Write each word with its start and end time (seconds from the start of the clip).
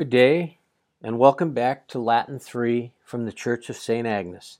Good 0.00 0.08
day, 0.08 0.56
and 1.02 1.18
welcome 1.18 1.52
back 1.52 1.86
to 1.88 1.98
Latin 1.98 2.38
3 2.38 2.90
from 3.04 3.26
the 3.26 3.32
Church 3.32 3.68
of 3.68 3.76
St. 3.76 4.06
Agnes. 4.06 4.56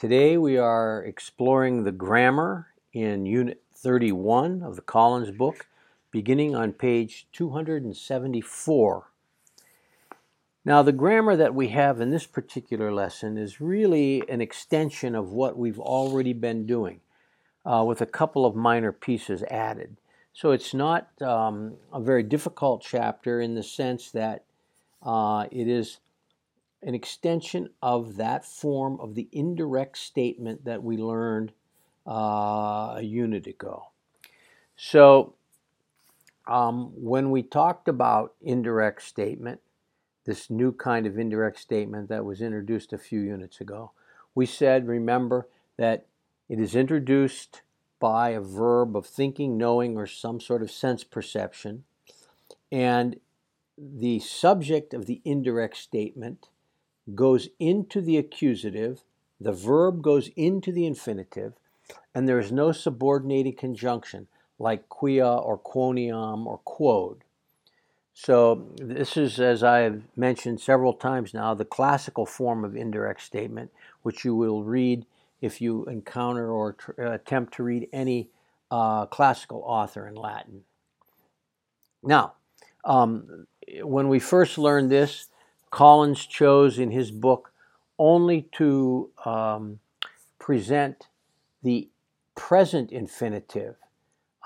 Today 0.00 0.36
we 0.36 0.58
are 0.58 1.00
exploring 1.00 1.84
the 1.84 1.92
grammar 1.92 2.66
in 2.92 3.24
Unit 3.24 3.62
31 3.72 4.64
of 4.64 4.74
the 4.74 4.82
Collins 4.82 5.30
book, 5.30 5.68
beginning 6.10 6.56
on 6.56 6.72
page 6.72 7.28
274. 7.32 9.10
Now, 10.64 10.82
the 10.82 10.90
grammar 10.90 11.36
that 11.36 11.54
we 11.54 11.68
have 11.68 12.00
in 12.00 12.10
this 12.10 12.26
particular 12.26 12.92
lesson 12.92 13.38
is 13.38 13.60
really 13.60 14.28
an 14.28 14.40
extension 14.40 15.14
of 15.14 15.30
what 15.30 15.56
we've 15.56 15.78
already 15.78 16.32
been 16.32 16.66
doing, 16.66 16.98
uh, 17.64 17.84
with 17.86 18.00
a 18.00 18.06
couple 18.06 18.44
of 18.44 18.56
minor 18.56 18.90
pieces 18.90 19.44
added. 19.44 19.98
So 20.32 20.50
it's 20.50 20.74
not 20.74 21.10
um, 21.22 21.76
a 21.92 22.00
very 22.00 22.24
difficult 22.24 22.84
chapter 22.84 23.40
in 23.40 23.54
the 23.54 23.62
sense 23.62 24.10
that 24.10 24.43
uh, 25.04 25.46
it 25.50 25.68
is 25.68 25.98
an 26.82 26.94
extension 26.94 27.70
of 27.82 28.16
that 28.16 28.44
form 28.44 28.98
of 29.00 29.14
the 29.14 29.28
indirect 29.32 29.98
statement 29.98 30.64
that 30.64 30.82
we 30.82 30.96
learned 30.96 31.52
uh, 32.06 32.94
a 32.96 33.02
unit 33.02 33.46
ago. 33.46 33.88
So, 34.76 35.34
um, 36.46 36.92
when 36.94 37.30
we 37.30 37.42
talked 37.42 37.88
about 37.88 38.34
indirect 38.42 39.02
statement, 39.02 39.60
this 40.26 40.50
new 40.50 40.72
kind 40.72 41.06
of 41.06 41.18
indirect 41.18 41.58
statement 41.58 42.08
that 42.08 42.24
was 42.24 42.42
introduced 42.42 42.92
a 42.92 42.98
few 42.98 43.20
units 43.20 43.60
ago, 43.60 43.92
we 44.34 44.44
said, 44.44 44.86
remember, 44.86 45.48
that 45.78 46.06
it 46.48 46.60
is 46.60 46.74
introduced 46.74 47.62
by 47.98 48.30
a 48.30 48.40
verb 48.40 48.96
of 48.96 49.06
thinking, 49.06 49.56
knowing, 49.56 49.96
or 49.96 50.06
some 50.06 50.40
sort 50.40 50.62
of 50.62 50.70
sense 50.70 51.04
perception, 51.04 51.84
and 52.70 53.16
the 53.76 54.20
subject 54.20 54.94
of 54.94 55.06
the 55.06 55.20
indirect 55.24 55.76
statement 55.76 56.48
goes 57.14 57.48
into 57.58 58.00
the 58.00 58.16
accusative, 58.16 59.02
the 59.40 59.52
verb 59.52 60.02
goes 60.02 60.30
into 60.36 60.72
the 60.72 60.86
infinitive, 60.86 61.54
and 62.14 62.28
there 62.28 62.38
is 62.38 62.52
no 62.52 62.72
subordinating 62.72 63.56
conjunction 63.56 64.28
like 64.58 64.88
quia 64.88 65.26
or 65.26 65.58
quoniam 65.58 66.46
or 66.46 66.58
quod. 66.58 67.24
So, 68.16 68.68
this 68.76 69.16
is, 69.16 69.40
as 69.40 69.64
I 69.64 69.78
have 69.78 70.02
mentioned 70.16 70.60
several 70.60 70.92
times 70.92 71.34
now, 71.34 71.52
the 71.52 71.64
classical 71.64 72.26
form 72.26 72.64
of 72.64 72.76
indirect 72.76 73.20
statement, 73.20 73.72
which 74.02 74.24
you 74.24 74.36
will 74.36 74.62
read 74.62 75.04
if 75.40 75.60
you 75.60 75.84
encounter 75.86 76.48
or 76.50 76.74
tr- 76.74 76.92
attempt 76.92 77.54
to 77.54 77.64
read 77.64 77.88
any 77.92 78.30
uh, 78.70 79.06
classical 79.06 79.62
author 79.66 80.06
in 80.06 80.14
Latin. 80.14 80.62
Now, 82.04 82.34
um, 82.84 83.46
when 83.82 84.08
we 84.08 84.18
first 84.18 84.58
learned 84.58 84.90
this, 84.90 85.28
Collins 85.70 86.26
chose 86.26 86.78
in 86.78 86.90
his 86.90 87.10
book 87.10 87.52
only 87.98 88.42
to 88.52 89.10
um, 89.24 89.80
present 90.38 91.08
the 91.62 91.88
present 92.34 92.92
infinitive 92.92 93.76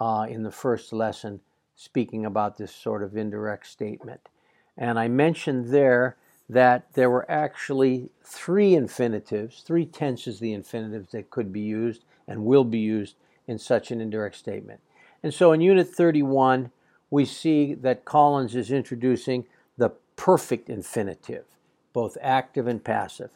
uh, 0.00 0.26
in 0.28 0.42
the 0.42 0.50
first 0.50 0.92
lesson, 0.92 1.40
speaking 1.76 2.24
about 2.24 2.56
this 2.56 2.74
sort 2.74 3.02
of 3.02 3.16
indirect 3.16 3.66
statement. 3.66 4.28
And 4.76 4.98
I 4.98 5.08
mentioned 5.08 5.68
there 5.68 6.16
that 6.48 6.92
there 6.94 7.10
were 7.10 7.30
actually 7.30 8.10
three 8.24 8.74
infinitives, 8.74 9.62
three 9.62 9.84
tenses 9.84 10.40
the 10.40 10.52
infinitives 10.52 11.12
that 11.12 11.30
could 11.30 11.52
be 11.52 11.60
used 11.60 12.04
and 12.26 12.44
will 12.44 12.64
be 12.64 12.78
used 12.78 13.16
in 13.46 13.58
such 13.58 13.90
an 13.90 14.00
indirect 14.00 14.36
statement. 14.36 14.80
And 15.22 15.34
so 15.34 15.52
in 15.52 15.60
Unit 15.60 15.88
31, 15.88 16.70
we 17.10 17.24
see 17.24 17.74
that 17.74 18.04
Collins 18.04 18.54
is 18.54 18.70
introducing 18.70 19.44
the 19.76 19.90
perfect 20.16 20.68
infinitive, 20.68 21.44
both 21.92 22.18
active 22.20 22.66
and 22.66 22.82
passive. 22.82 23.30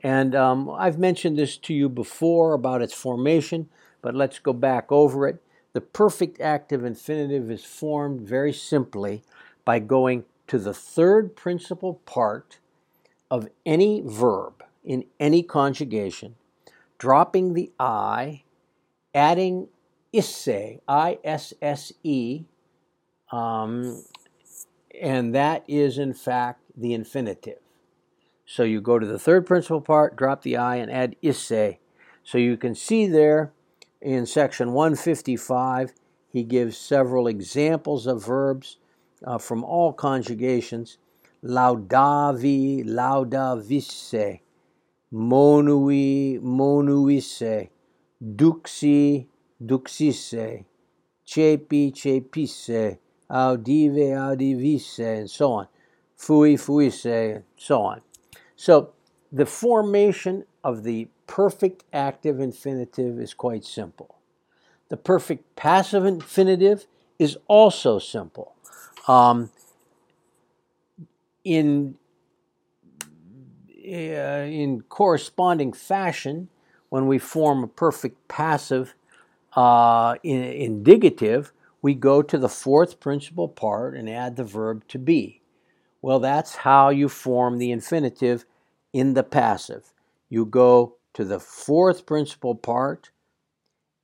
And 0.00 0.34
um, 0.34 0.68
I've 0.70 0.98
mentioned 0.98 1.38
this 1.38 1.56
to 1.58 1.74
you 1.74 1.88
before 1.88 2.54
about 2.54 2.82
its 2.82 2.94
formation, 2.94 3.68
but 4.00 4.14
let's 4.14 4.38
go 4.40 4.52
back 4.52 4.90
over 4.90 5.28
it. 5.28 5.40
The 5.74 5.80
perfect 5.80 6.40
active 6.40 6.84
infinitive 6.84 7.50
is 7.50 7.64
formed 7.64 8.20
very 8.20 8.52
simply 8.52 9.22
by 9.64 9.78
going 9.78 10.24
to 10.48 10.58
the 10.58 10.74
third 10.74 11.36
principal 11.36 11.94
part 12.04 12.58
of 13.30 13.48
any 13.64 14.02
verb 14.04 14.64
in 14.84 15.04
any 15.20 15.42
conjugation, 15.42 16.34
dropping 16.98 17.54
the 17.54 17.70
I, 17.78 18.42
adding 19.14 19.68
isse, 20.12 20.80
I 20.88 21.18
S 21.24 21.54
S 21.62 21.92
E, 22.02 22.44
um, 23.32 24.04
and 25.00 25.34
that 25.34 25.64
is, 25.66 25.98
in 25.98 26.12
fact, 26.12 26.60
the 26.76 26.94
infinitive. 26.94 27.58
So 28.44 28.62
you 28.62 28.80
go 28.80 28.98
to 28.98 29.06
the 29.06 29.18
third 29.18 29.46
principal 29.46 29.80
part, 29.80 30.16
drop 30.16 30.42
the 30.42 30.56
I, 30.58 30.76
and 30.76 30.92
add 30.92 31.16
isse. 31.22 31.78
So 32.22 32.38
you 32.38 32.56
can 32.56 32.74
see 32.74 33.06
there 33.06 33.52
in 34.00 34.26
section 34.26 34.72
155, 34.72 35.94
he 36.28 36.42
gives 36.42 36.76
several 36.76 37.26
examples 37.26 38.06
of 38.06 38.24
verbs 38.24 38.76
uh, 39.24 39.38
from 39.38 39.64
all 39.64 39.92
conjugations. 39.92 40.98
Laudavi, 41.42 42.84
laudavisse, 42.84 44.40
monui, 45.12 46.40
monuisse, 46.40 47.68
duxi, 48.22 49.26
duxisse, 49.64 50.64
cepi, 51.26 51.92
cepisse, 51.92 52.98
audivi, 53.32 54.10
audivisse, 54.12 55.18
and 55.20 55.30
so 55.30 55.52
on. 55.52 55.68
Fui, 56.16 56.56
fuisse, 56.56 57.36
and 57.36 57.44
so 57.56 57.82
on. 57.82 58.00
So 58.56 58.92
the 59.32 59.46
formation 59.46 60.44
of 60.62 60.84
the 60.84 61.08
perfect 61.26 61.84
active 61.92 62.38
infinitive 62.40 63.18
is 63.18 63.34
quite 63.34 63.64
simple. 63.64 64.16
The 64.90 64.96
perfect 64.96 65.56
passive 65.56 66.04
infinitive 66.04 66.86
is 67.18 67.38
also 67.48 67.98
simple. 67.98 68.54
Um, 69.08 69.50
in 71.44 71.96
uh, 73.84 74.46
in 74.46 74.82
corresponding 74.88 75.72
fashion, 75.72 76.48
when 76.90 77.06
we 77.06 77.18
form 77.18 77.64
a 77.64 77.66
perfect 77.66 78.28
passive 78.28 78.94
uh, 79.56 80.14
in, 80.22 80.42
indicative, 80.42 81.52
we 81.82 81.94
go 81.94 82.22
to 82.22 82.38
the 82.38 82.48
fourth 82.48 83.00
principal 83.00 83.48
part 83.48 83.96
and 83.96 84.08
add 84.08 84.36
the 84.36 84.44
verb 84.44 84.86
to 84.88 84.98
be. 84.98 85.42
Well, 86.00 86.20
that's 86.20 86.56
how 86.56 86.88
you 86.88 87.08
form 87.08 87.58
the 87.58 87.72
infinitive 87.72 88.44
in 88.92 89.14
the 89.14 89.24
passive. 89.24 89.92
You 90.30 90.46
go 90.46 90.96
to 91.14 91.24
the 91.24 91.40
fourth 91.40 92.06
principal 92.06 92.54
part 92.54 93.10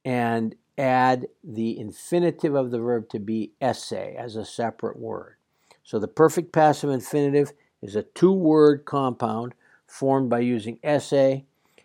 and 0.05 0.57
add 0.77 1.29
the 1.43 1.79
infinitive 1.79 2.55
of 2.55 2.71
the 2.71 2.79
verb 2.79 3.09
to 3.11 3.19
be 3.19 3.53
esse 3.61 3.93
as 3.93 4.37
a 4.37 4.45
separate 4.45 4.99
word. 4.99 5.37
So 5.83 5.99
the 5.99 6.09
perfect 6.09 6.53
passive 6.53 6.91
infinitive 6.91 7.53
is 7.81 7.97
a 7.97 8.03
two 8.03 8.33
word 8.33 8.85
compound 8.85 9.55
formed 9.87 10.29
by 10.29 10.41
using 10.41 10.79
esse 10.83 11.43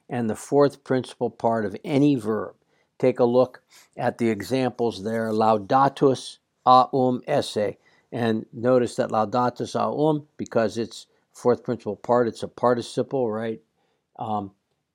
and 0.09 0.29
the 0.29 0.35
fourth 0.35 0.83
principal 0.83 1.29
part 1.29 1.65
of 1.65 1.75
any 1.83 2.15
verb 2.15 2.55
take 3.03 3.19
a 3.19 3.25
look 3.25 3.61
at 3.97 4.17
the 4.17 4.29
examples 4.29 5.03
there. 5.03 5.29
Laudatus 5.29 6.37
aum 6.65 7.21
esse. 7.27 7.75
And 8.13 8.45
notice 8.53 8.95
that 8.95 9.09
laudatus 9.09 9.75
aum, 9.75 10.27
because 10.37 10.77
it's 10.77 11.07
fourth 11.33 11.63
principal 11.63 11.97
part, 11.97 12.27
it's 12.27 12.43
a 12.43 12.47
participle, 12.47 13.29
right? 13.29 13.61
Um, 14.17 14.51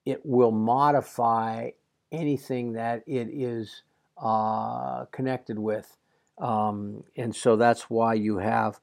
it 0.06 0.24
will 0.24 0.52
modify 0.52 1.70
anything 2.10 2.72
that 2.72 3.02
it 3.06 3.28
is 3.30 3.82
uh, 4.16 5.04
connected 5.06 5.58
with. 5.58 5.96
Um, 6.38 7.04
and 7.16 7.34
so 7.34 7.56
that's 7.56 7.90
why 7.90 8.14
you 8.14 8.38
have 8.38 8.80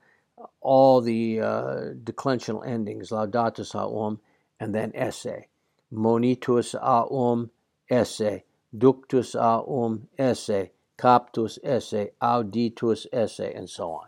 all 0.62 1.02
the 1.02 1.40
uh, 1.40 1.78
declensional 2.04 2.68
endings, 2.68 3.10
laudatus 3.10 3.74
aum, 3.74 4.20
and 4.60 4.76
then 4.76 4.92
esse. 4.94 5.48
Monitus 5.92 6.76
aum 6.76 7.50
esse 7.90 8.44
ductus 8.78 9.36
aum 9.36 10.08
esse, 10.18 10.70
captus 10.98 11.60
esse, 11.64 12.10
auditus 12.22 13.06
esse, 13.12 13.40
and 13.40 13.70
so 13.70 13.92
on. 13.92 14.08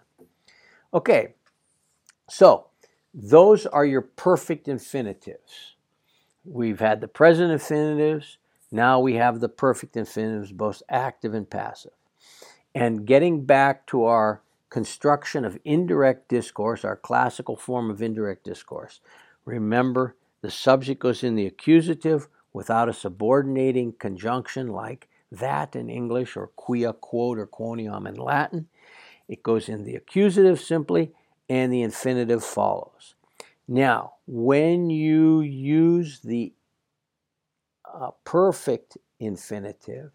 Okay, 0.93 1.35
so 2.29 2.67
those 3.13 3.65
are 3.65 3.85
your 3.85 4.01
perfect 4.01 4.67
infinitives. 4.67 5.75
We've 6.45 6.79
had 6.79 7.01
the 7.01 7.07
present 7.07 7.51
infinitives, 7.51 8.37
now 8.71 8.99
we 8.99 9.15
have 9.15 9.39
the 9.39 9.49
perfect 9.49 9.95
infinitives, 9.95 10.51
both 10.51 10.83
active 10.89 11.33
and 11.33 11.49
passive. 11.49 11.93
And 12.75 13.05
getting 13.05 13.45
back 13.45 13.87
to 13.87 14.03
our 14.03 14.41
construction 14.69 15.45
of 15.45 15.57
indirect 15.63 16.27
discourse, 16.27 16.83
our 16.83 16.95
classical 16.95 17.55
form 17.55 17.89
of 17.89 18.01
indirect 18.01 18.43
discourse, 18.43 18.99
remember 19.45 20.15
the 20.41 20.51
subject 20.51 21.01
goes 21.01 21.23
in 21.23 21.35
the 21.35 21.45
accusative 21.45 22.27
without 22.53 22.89
a 22.89 22.93
subordinating 22.93 23.93
conjunction 23.93 24.67
like 24.67 25.07
that 25.31 25.75
in 25.75 25.89
English 25.89 26.37
or 26.37 26.51
quia, 26.57 26.93
quod, 26.93 27.37
or 27.37 27.47
quoniam 27.47 28.07
in 28.07 28.15
Latin. 28.15 28.67
It 29.27 29.43
goes 29.43 29.67
in 29.67 29.83
the 29.83 29.95
accusative 29.95 30.59
simply, 30.59 31.11
and 31.49 31.71
the 31.71 31.81
infinitive 31.81 32.43
follows. 32.43 33.15
Now, 33.67 34.13
when 34.25 34.89
you 34.89 35.41
use 35.41 36.21
the 36.21 36.53
uh, 37.85 38.11
perfect 38.23 38.97
infinitive, 39.19 40.11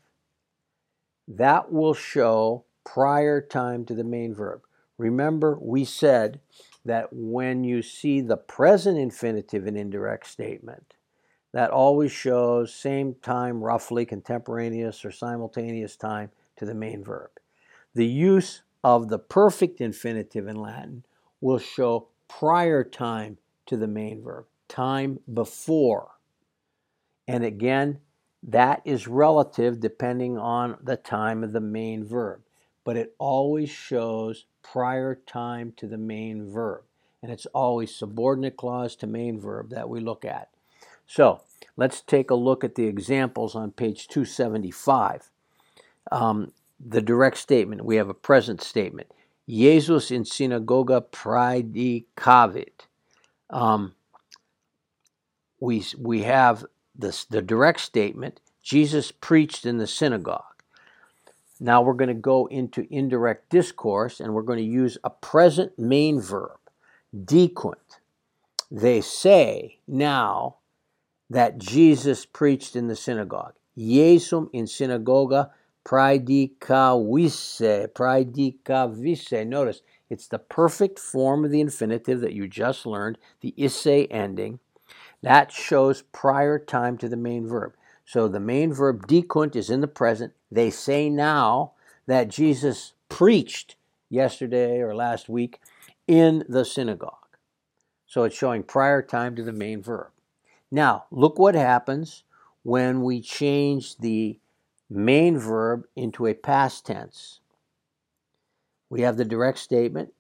that 1.28 1.70
will 1.70 1.94
show 1.94 2.64
prior 2.84 3.40
time 3.40 3.84
to 3.86 3.94
the 3.94 4.04
main 4.04 4.34
verb. 4.34 4.62
Remember, 4.98 5.58
we 5.60 5.84
said 5.84 6.40
that 6.84 7.08
when 7.12 7.64
you 7.64 7.82
see 7.82 8.20
the 8.20 8.36
present 8.36 8.98
infinitive 8.98 9.66
in 9.66 9.76
indirect 9.76 10.26
statement, 10.26 10.94
that 11.52 11.70
always 11.70 12.10
shows 12.10 12.74
same 12.74 13.14
time, 13.22 13.62
roughly 13.62 14.06
contemporaneous 14.06 15.04
or 15.04 15.12
simultaneous 15.12 15.96
time 15.96 16.30
to 16.56 16.64
the 16.64 16.74
main 16.74 17.04
verb. 17.04 17.30
The 17.94 18.06
use 18.06 18.62
of 18.82 19.08
the 19.08 19.18
perfect 19.18 19.80
infinitive 19.80 20.48
in 20.48 20.56
Latin 20.56 21.04
will 21.40 21.58
show 21.58 22.08
prior 22.28 22.82
time 22.82 23.38
to 23.66 23.76
the 23.76 23.86
main 23.86 24.22
verb, 24.22 24.46
time 24.68 25.20
before. 25.32 26.12
And 27.28 27.44
again, 27.44 27.98
that 28.42 28.82
is 28.84 29.06
relative 29.06 29.78
depending 29.78 30.38
on 30.38 30.78
the 30.82 30.96
time 30.96 31.44
of 31.44 31.52
the 31.52 31.60
main 31.60 32.04
verb, 32.04 32.42
but 32.84 32.96
it 32.96 33.14
always 33.18 33.70
shows 33.70 34.46
prior 34.62 35.14
time 35.14 35.72
to 35.76 35.86
the 35.86 35.98
main 35.98 36.50
verb. 36.50 36.82
And 37.22 37.30
it's 37.30 37.46
always 37.46 37.94
subordinate 37.94 38.56
clause 38.56 38.96
to 38.96 39.06
main 39.06 39.38
verb 39.38 39.70
that 39.70 39.88
we 39.88 40.00
look 40.00 40.24
at. 40.24 40.48
So 41.12 41.42
let's 41.76 42.00
take 42.00 42.30
a 42.30 42.34
look 42.34 42.64
at 42.64 42.74
the 42.74 42.86
examples 42.86 43.54
on 43.54 43.72
page 43.72 44.08
275. 44.08 45.28
Um, 46.10 46.52
the 46.80 47.02
direct 47.02 47.36
statement, 47.36 47.84
we 47.84 47.96
have 47.96 48.08
a 48.08 48.14
present 48.14 48.62
statement. 48.62 49.12
Jesus 49.46 50.10
in 50.10 50.24
synagoga 50.24 51.04
praedicavit. 51.12 52.86
Um, 53.50 53.94
we, 55.60 55.84
we 55.98 56.22
have 56.22 56.64
this, 56.96 57.26
the 57.26 57.42
direct 57.42 57.80
statement, 57.80 58.40
Jesus 58.62 59.12
preached 59.12 59.66
in 59.66 59.76
the 59.76 59.86
synagogue. 59.86 60.62
Now 61.60 61.82
we're 61.82 61.92
going 61.92 62.08
to 62.08 62.14
go 62.14 62.46
into 62.46 62.86
indirect 62.90 63.50
discourse 63.50 64.18
and 64.18 64.32
we're 64.32 64.40
going 64.40 64.60
to 64.60 64.64
use 64.64 64.96
a 65.04 65.10
present 65.10 65.78
main 65.78 66.22
verb, 66.22 66.58
dicunt. 67.14 67.98
They 68.70 69.02
say 69.02 69.76
now 69.86 70.56
that 71.32 71.58
Jesus 71.58 72.26
preached 72.26 72.76
in 72.76 72.88
the 72.88 72.96
synagogue. 72.96 73.54
Jesum 73.76 74.50
in 74.52 74.66
synagoga 74.66 75.50
praedicavisse, 75.82 77.88
praedicavisse. 77.88 79.46
Notice 79.46 79.80
it's 80.10 80.28
the 80.28 80.38
perfect 80.38 80.98
form 80.98 81.44
of 81.44 81.50
the 81.50 81.62
infinitive 81.62 82.20
that 82.20 82.34
you 82.34 82.46
just 82.46 82.84
learned, 82.84 83.16
the 83.40 83.54
isse 83.56 84.06
ending. 84.10 84.58
That 85.22 85.50
shows 85.50 86.02
prior 86.12 86.58
time 86.58 86.98
to 86.98 87.08
the 87.08 87.16
main 87.16 87.48
verb. 87.48 87.72
So 88.04 88.28
the 88.28 88.38
main 88.38 88.74
verb 88.74 89.06
dicunt 89.06 89.56
is 89.56 89.70
in 89.70 89.80
the 89.80 89.88
present. 89.88 90.34
They 90.50 90.68
say 90.68 91.08
now 91.08 91.72
that 92.06 92.28
Jesus 92.28 92.92
preached 93.08 93.76
yesterday 94.10 94.80
or 94.80 94.94
last 94.94 95.30
week 95.30 95.60
in 96.06 96.44
the 96.46 96.66
synagogue. 96.66 97.14
So 98.06 98.24
it's 98.24 98.36
showing 98.36 98.64
prior 98.64 99.00
time 99.00 99.34
to 99.36 99.42
the 99.42 99.52
main 99.52 99.80
verb. 99.80 100.10
Now, 100.72 101.04
look 101.10 101.38
what 101.38 101.54
happens 101.54 102.24
when 102.62 103.02
we 103.02 103.20
change 103.20 103.98
the 103.98 104.38
main 104.88 105.38
verb 105.38 105.84
into 105.94 106.26
a 106.26 106.32
past 106.32 106.86
tense. 106.86 107.40
We 108.88 109.02
have 109.02 109.18
the 109.18 109.26
direct 109.26 109.58
statement, 109.58 110.14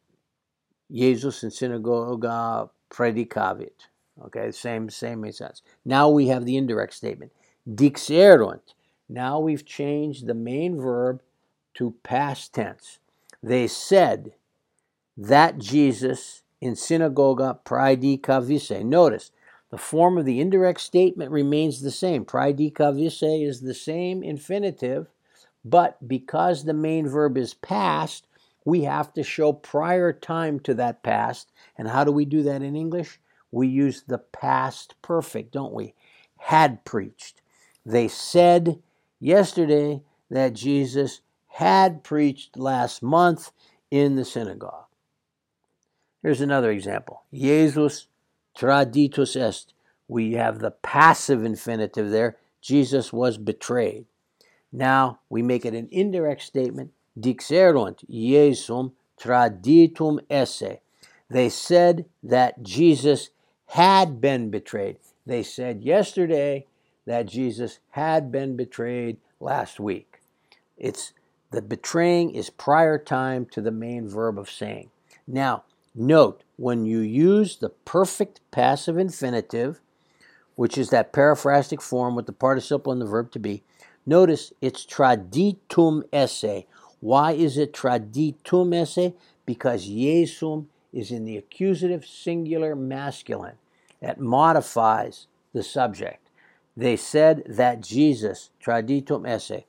Jesus 0.90 1.42
in 1.42 1.50
synagoga 1.50 2.68
praedicavit. 2.90 3.88
Okay, 4.26 4.50
same 4.50 4.90
same 4.90 5.30
sense. 5.32 5.62
Now 5.86 6.10
we 6.10 6.28
have 6.28 6.44
the 6.44 6.58
indirect 6.58 6.92
statement, 6.92 7.32
dixerunt. 7.66 8.74
Now 9.08 9.40
we've 9.40 9.64
changed 9.64 10.26
the 10.26 10.34
main 10.34 10.78
verb 10.78 11.22
to 11.74 11.94
past 12.02 12.52
tense. 12.52 12.98
They 13.42 13.66
said 13.66 14.34
that 15.16 15.58
Jesus 15.58 16.42
in 16.60 16.76
synagoga 16.76 17.58
praedicavisse. 17.64 18.84
Notice 18.84 19.30
the 19.72 19.78
form 19.78 20.18
of 20.18 20.26
the 20.26 20.38
indirect 20.38 20.82
statement 20.82 21.30
remains 21.30 21.80
the 21.80 21.90
same. 21.90 22.26
Praedicavisse 22.26 23.42
is 23.42 23.62
the 23.62 23.72
same 23.72 24.22
infinitive, 24.22 25.08
but 25.64 26.06
because 26.06 26.64
the 26.64 26.74
main 26.74 27.08
verb 27.08 27.38
is 27.38 27.54
past, 27.54 28.26
we 28.66 28.82
have 28.82 29.14
to 29.14 29.22
show 29.22 29.50
prior 29.54 30.12
time 30.12 30.60
to 30.60 30.74
that 30.74 31.02
past. 31.02 31.50
And 31.78 31.88
how 31.88 32.04
do 32.04 32.12
we 32.12 32.26
do 32.26 32.42
that 32.42 32.60
in 32.60 32.76
English? 32.76 33.18
We 33.50 33.66
use 33.66 34.02
the 34.02 34.18
past 34.18 34.94
perfect, 35.00 35.52
don't 35.52 35.72
we? 35.72 35.94
Had 36.36 36.84
preached. 36.84 37.40
They 37.86 38.08
said 38.08 38.82
yesterday 39.20 40.02
that 40.30 40.52
Jesus 40.52 41.22
had 41.46 42.04
preached 42.04 42.58
last 42.58 43.02
month 43.02 43.52
in 43.90 44.16
the 44.16 44.24
synagogue. 44.26 44.84
Here's 46.22 46.42
another 46.42 46.70
example. 46.70 47.22
Jesus 47.32 48.06
Traditus 48.56 49.36
est. 49.36 49.74
We 50.08 50.32
have 50.32 50.58
the 50.58 50.70
passive 50.70 51.44
infinitive 51.44 52.10
there. 52.10 52.36
Jesus 52.60 53.12
was 53.12 53.38
betrayed. 53.38 54.06
Now 54.70 55.20
we 55.28 55.42
make 55.42 55.64
it 55.64 55.74
an 55.74 55.88
indirect 55.90 56.42
statement. 56.42 56.92
Dixerunt 57.18 58.08
Jesum 58.10 58.92
traditum 59.20 60.20
esse. 60.30 60.78
They 61.28 61.48
said 61.48 62.06
that 62.22 62.62
Jesus 62.62 63.30
had 63.66 64.20
been 64.20 64.50
betrayed. 64.50 64.98
They 65.24 65.42
said 65.42 65.82
yesterday 65.82 66.66
that 67.06 67.26
Jesus 67.26 67.78
had 67.90 68.30
been 68.30 68.56
betrayed 68.56 69.18
last 69.40 69.80
week. 69.80 70.20
It's 70.76 71.12
the 71.50 71.62
betraying 71.62 72.34
is 72.34 72.50
prior 72.50 72.98
time 72.98 73.46
to 73.52 73.60
the 73.60 73.70
main 73.70 74.08
verb 74.08 74.38
of 74.38 74.50
saying. 74.50 74.90
Now, 75.26 75.64
Note, 75.94 76.42
when 76.62 76.86
you 76.86 77.00
use 77.00 77.56
the 77.56 77.68
perfect 77.68 78.40
passive 78.52 78.96
infinitive, 78.96 79.80
which 80.54 80.78
is 80.78 80.90
that 80.90 81.12
periphrastic 81.12 81.82
form 81.82 82.14
with 82.14 82.26
the 82.26 82.32
participle 82.32 82.92
and 82.92 83.02
the 83.02 83.06
verb 83.06 83.32
to 83.32 83.40
be, 83.40 83.64
notice 84.06 84.52
it's 84.60 84.86
traditum 84.86 86.04
esse. 86.12 86.64
Why 87.00 87.32
is 87.32 87.58
it 87.58 87.72
traditum 87.72 88.72
esse? 88.80 89.12
Because 89.44 89.88
Jesum 89.88 90.66
is 90.92 91.10
in 91.10 91.24
the 91.24 91.36
accusative 91.36 92.06
singular 92.06 92.76
masculine. 92.76 93.56
That 94.00 94.20
modifies 94.20 95.26
the 95.52 95.64
subject. 95.64 96.30
They 96.76 96.94
said 96.94 97.42
that 97.48 97.80
Jesus, 97.80 98.50
traditum 98.64 99.28
esse, 99.28 99.64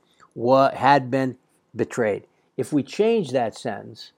had 0.76 1.10
been 1.10 1.38
betrayed. 1.76 2.28
If 2.56 2.72
we 2.72 2.84
change 2.84 3.32
that 3.32 3.58
sentence, 3.58 4.12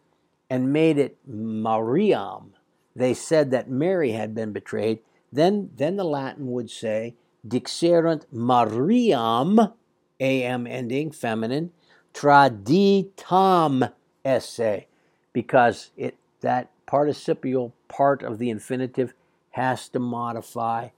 and 0.49 0.71
made 0.71 0.97
it 0.97 1.17
Mariam, 1.25 2.53
they 2.95 3.13
said 3.13 3.51
that 3.51 3.69
Mary 3.69 4.11
had 4.11 4.33
been 4.33 4.53
betrayed, 4.53 4.99
then, 5.31 5.69
then 5.75 5.97
the 5.97 6.03
Latin 6.03 6.51
would 6.51 6.69
say, 6.69 7.15
Dixerunt 7.47 8.23
Mariam, 8.31 9.59
am 10.19 10.65
ending, 10.65 11.11
feminine, 11.11 11.71
traditam 12.13 13.91
esse, 14.23 14.85
because 15.33 15.91
it 15.97 16.15
that 16.41 16.69
participial 16.85 17.73
part 17.87 18.21
of 18.23 18.37
the 18.37 18.49
infinitive 18.49 19.13
has 19.51 19.89
to 19.89 19.99
modify 19.99 20.89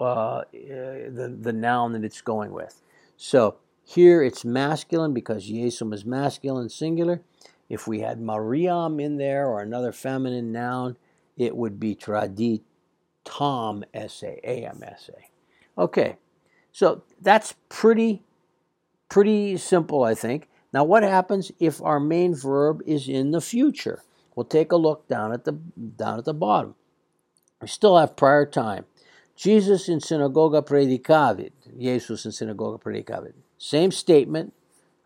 uh, 0.00 0.42
the, 0.52 1.36
the 1.40 1.52
noun 1.52 1.92
that 1.92 2.04
it's 2.04 2.20
going 2.20 2.52
with. 2.52 2.80
So 3.16 3.56
here 3.84 4.22
it's 4.22 4.44
masculine 4.44 5.12
because 5.12 5.48
Jesum 5.48 5.92
is 5.92 6.04
masculine 6.04 6.70
singular. 6.70 7.20
If 7.68 7.86
we 7.86 8.00
had 8.00 8.20
Mariam 8.20 8.98
in 8.98 9.18
there 9.18 9.46
or 9.46 9.60
another 9.60 9.92
feminine 9.92 10.52
noun, 10.52 10.96
it 11.38 11.56
would 11.56 11.80
be 11.80 11.94
tradit 11.94 12.62
tom 13.24 13.84
esse, 13.94 14.24
am 14.44 14.82
esse. 14.82 15.10
Okay, 15.76 16.16
so 16.72 17.02
that's 17.20 17.54
pretty, 17.68 18.22
pretty 19.08 19.56
simple, 19.56 20.02
I 20.04 20.14
think. 20.14 20.48
Now, 20.72 20.84
what 20.84 21.02
happens 21.02 21.52
if 21.58 21.80
our 21.82 22.00
main 22.00 22.34
verb 22.34 22.82
is 22.86 23.08
in 23.08 23.30
the 23.30 23.40
future? 23.40 24.02
We'll 24.34 24.44
take 24.44 24.72
a 24.72 24.76
look 24.76 25.08
down 25.08 25.32
at 25.32 25.44
the 25.44 25.52
down 25.52 26.18
at 26.18 26.24
the 26.24 26.34
bottom. 26.34 26.74
We 27.60 27.68
still 27.68 27.96
have 27.98 28.16
prior 28.16 28.46
time. 28.46 28.84
Jesus 29.34 29.88
in 29.88 30.00
synagoga 30.00 30.62
praedicavit. 30.62 31.52
Jesus 31.78 32.24
in 32.24 32.32
synagoga 32.32 32.78
praedicavit. 32.78 33.34
Same 33.56 33.90
statement, 33.90 34.52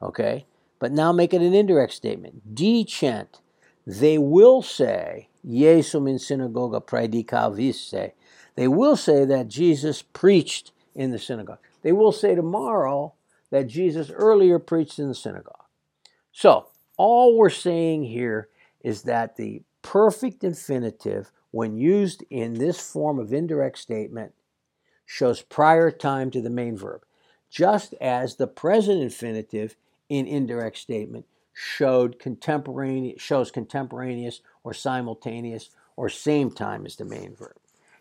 okay? 0.01 0.47
But 0.79 0.93
now 0.93 1.13
make 1.13 1.33
it 1.33 1.43
an 1.43 1.55
indirect 1.55 1.93
statement. 1.93 2.55
Dicent, 2.55 3.41
they 3.87 4.19
will 4.19 4.63
say, 4.63 5.29
Jesum 5.47 6.09
in 6.09 6.19
synagoga 6.19 6.81
praedicavisse. 6.81 8.13
They 8.55 8.69
will 8.69 8.97
say 8.97 9.25
that 9.25 9.49
Jesus 9.49 10.03
preached 10.03 10.73
in 10.95 11.11
the 11.11 11.19
synagogue. 11.19 11.59
They 11.83 11.93
will 11.93 12.13
say 12.13 12.35
tomorrow 12.35 13.15
that 13.51 13.67
Jesus 13.67 14.11
earlier 14.11 14.59
preached 14.59 14.99
in 14.99 15.09
the 15.09 15.15
synagogue. 15.15 15.65
So, 16.33 16.69
all 16.97 17.37
we're 17.37 17.51
saying 17.51 18.05
here 18.05 18.49
is 18.83 19.03
that 19.03 19.37
the 19.37 19.63
perfect 19.83 20.45
infinitive, 20.45 21.33
when 21.51 21.77
used 21.77 22.25
in 22.31 22.55
this 22.55 22.81
form 22.81 23.19
of 23.19 23.33
indirect 23.33 23.79
statement, 23.79 24.33
shows 25.05 25.43
prior 25.43 25.91
time 25.91 26.31
to 26.31 26.41
the 26.41 26.51
main 26.51 26.77
verb, 26.77 27.03
just 27.51 27.95
as 28.01 28.37
the 28.37 28.47
present 28.47 29.03
infinitive 29.03 29.77
in 30.09 30.27
indirect 30.27 30.79
statement 30.79 31.27
showed 31.53 32.19
contemporaneous 32.19 33.21
shows 33.21 33.51
contemporaneous 33.51 34.41
or 34.65 34.75
simultaneous 34.75 35.71
or 35.97 36.09
same 36.09 36.51
time 36.51 36.87
as 36.87 36.97
the 36.97 37.05
main 37.05 37.35
verb. 37.35 37.57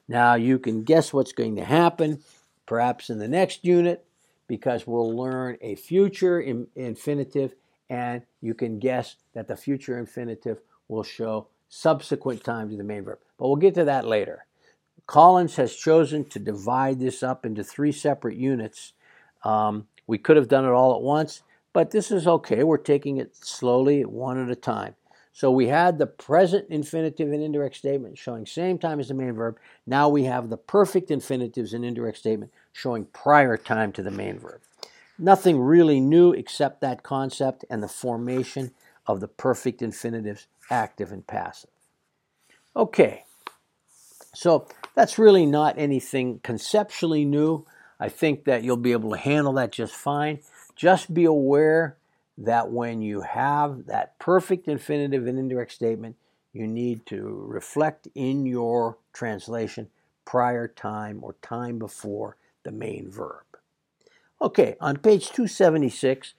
Now 0.07 0.35
you 0.35 0.59
can 0.59 0.83
guess 0.83 1.13
what's 1.13 1.33
going 1.33 1.55
to 1.55 1.65
happen 1.65 2.21
perhaps 2.65 3.09
in 3.09 3.19
the 3.19 3.27
next 3.27 3.65
unit 3.65 4.05
because 4.47 4.85
we'll 4.85 5.15
learn 5.15 5.57
a 5.61 5.75
future 5.75 6.39
infinitive 6.39 7.55
and 7.89 8.21
you 8.39 8.53
can 8.53 8.79
guess 8.79 9.15
that 9.33 9.47
the 9.47 9.55
future 9.55 9.97
infinitive 9.97 10.61
will 10.87 11.03
show 11.03 11.47
subsequent 11.69 12.43
time 12.43 12.69
to 12.69 12.77
the 12.77 12.83
main 12.83 13.03
verb. 13.03 13.19
But 13.37 13.47
we'll 13.47 13.57
get 13.57 13.75
to 13.75 13.85
that 13.85 14.05
later. 14.05 14.45
Collins 15.07 15.55
has 15.55 15.75
chosen 15.75 16.23
to 16.29 16.39
divide 16.39 16.99
this 16.99 17.23
up 17.23 17.45
into 17.45 17.63
three 17.63 17.91
separate 17.91 18.37
units. 18.37 18.93
Um, 19.43 19.87
we 20.07 20.17
could 20.17 20.37
have 20.37 20.47
done 20.47 20.65
it 20.65 20.71
all 20.71 20.95
at 20.95 21.01
once, 21.01 21.41
but 21.73 21.91
this 21.91 22.11
is 22.11 22.27
okay. 22.27 22.63
We're 22.63 22.77
taking 22.77 23.17
it 23.17 23.35
slowly, 23.35 24.05
one 24.05 24.41
at 24.41 24.49
a 24.49 24.55
time. 24.55 24.95
So 25.33 25.49
we 25.49 25.67
had 25.67 25.97
the 25.97 26.07
present 26.07 26.69
infinitive 26.69 27.31
and 27.31 27.41
indirect 27.41 27.77
statement 27.77 28.17
showing 28.17 28.45
same 28.45 28.77
time 28.77 28.99
as 28.99 29.07
the 29.07 29.13
main 29.13 29.33
verb. 29.33 29.57
Now 29.87 30.09
we 30.09 30.25
have 30.25 30.49
the 30.49 30.57
perfect 30.57 31.09
infinitives 31.09 31.73
and 31.73 31.85
indirect 31.85 32.17
statement 32.17 32.51
showing 32.73 33.05
prior 33.05 33.55
time 33.57 33.91
to 33.93 34.03
the 34.03 34.11
main 34.11 34.39
verb. 34.39 34.61
Nothing 35.17 35.59
really 35.59 35.99
new 35.99 36.31
except 36.33 36.81
that 36.81 37.03
concept 37.03 37.63
and 37.69 37.81
the 37.81 37.87
formation 37.87 38.71
of 39.07 39.19
the 39.19 39.27
perfect 39.27 39.81
infinitives, 39.81 40.47
active 40.69 41.11
and 41.11 41.25
passive. 41.25 41.69
Okay, 42.75 43.23
so 44.33 44.67
that's 44.95 45.19
really 45.19 45.45
not 45.45 45.77
anything 45.77 46.39
conceptually 46.43 47.25
new. 47.25 47.65
I 47.99 48.09
think 48.09 48.45
that 48.45 48.63
you'll 48.63 48.77
be 48.77 48.93
able 48.93 49.11
to 49.11 49.17
handle 49.17 49.53
that 49.53 49.71
just 49.71 49.93
fine. 49.93 50.39
Just 50.75 51.13
be 51.13 51.25
aware 51.25 51.97
that 52.45 52.71
when 52.71 53.01
you 53.01 53.21
have 53.21 53.85
that 53.85 54.17
perfect 54.19 54.67
infinitive 54.67 55.27
and 55.27 55.37
indirect 55.37 55.71
statement, 55.71 56.15
you 56.53 56.67
need 56.67 57.05
to 57.05 57.45
reflect 57.47 58.07
in 58.15 58.45
your 58.45 58.97
translation 59.13 59.89
prior 60.25 60.67
time 60.67 61.19
or 61.23 61.35
time 61.41 61.79
before 61.79 62.35
the 62.63 62.71
main 62.71 63.09
verb. 63.09 63.43
Okay, 64.41 64.75
on 64.81 64.97
page 64.97 65.27
276, 65.27 66.33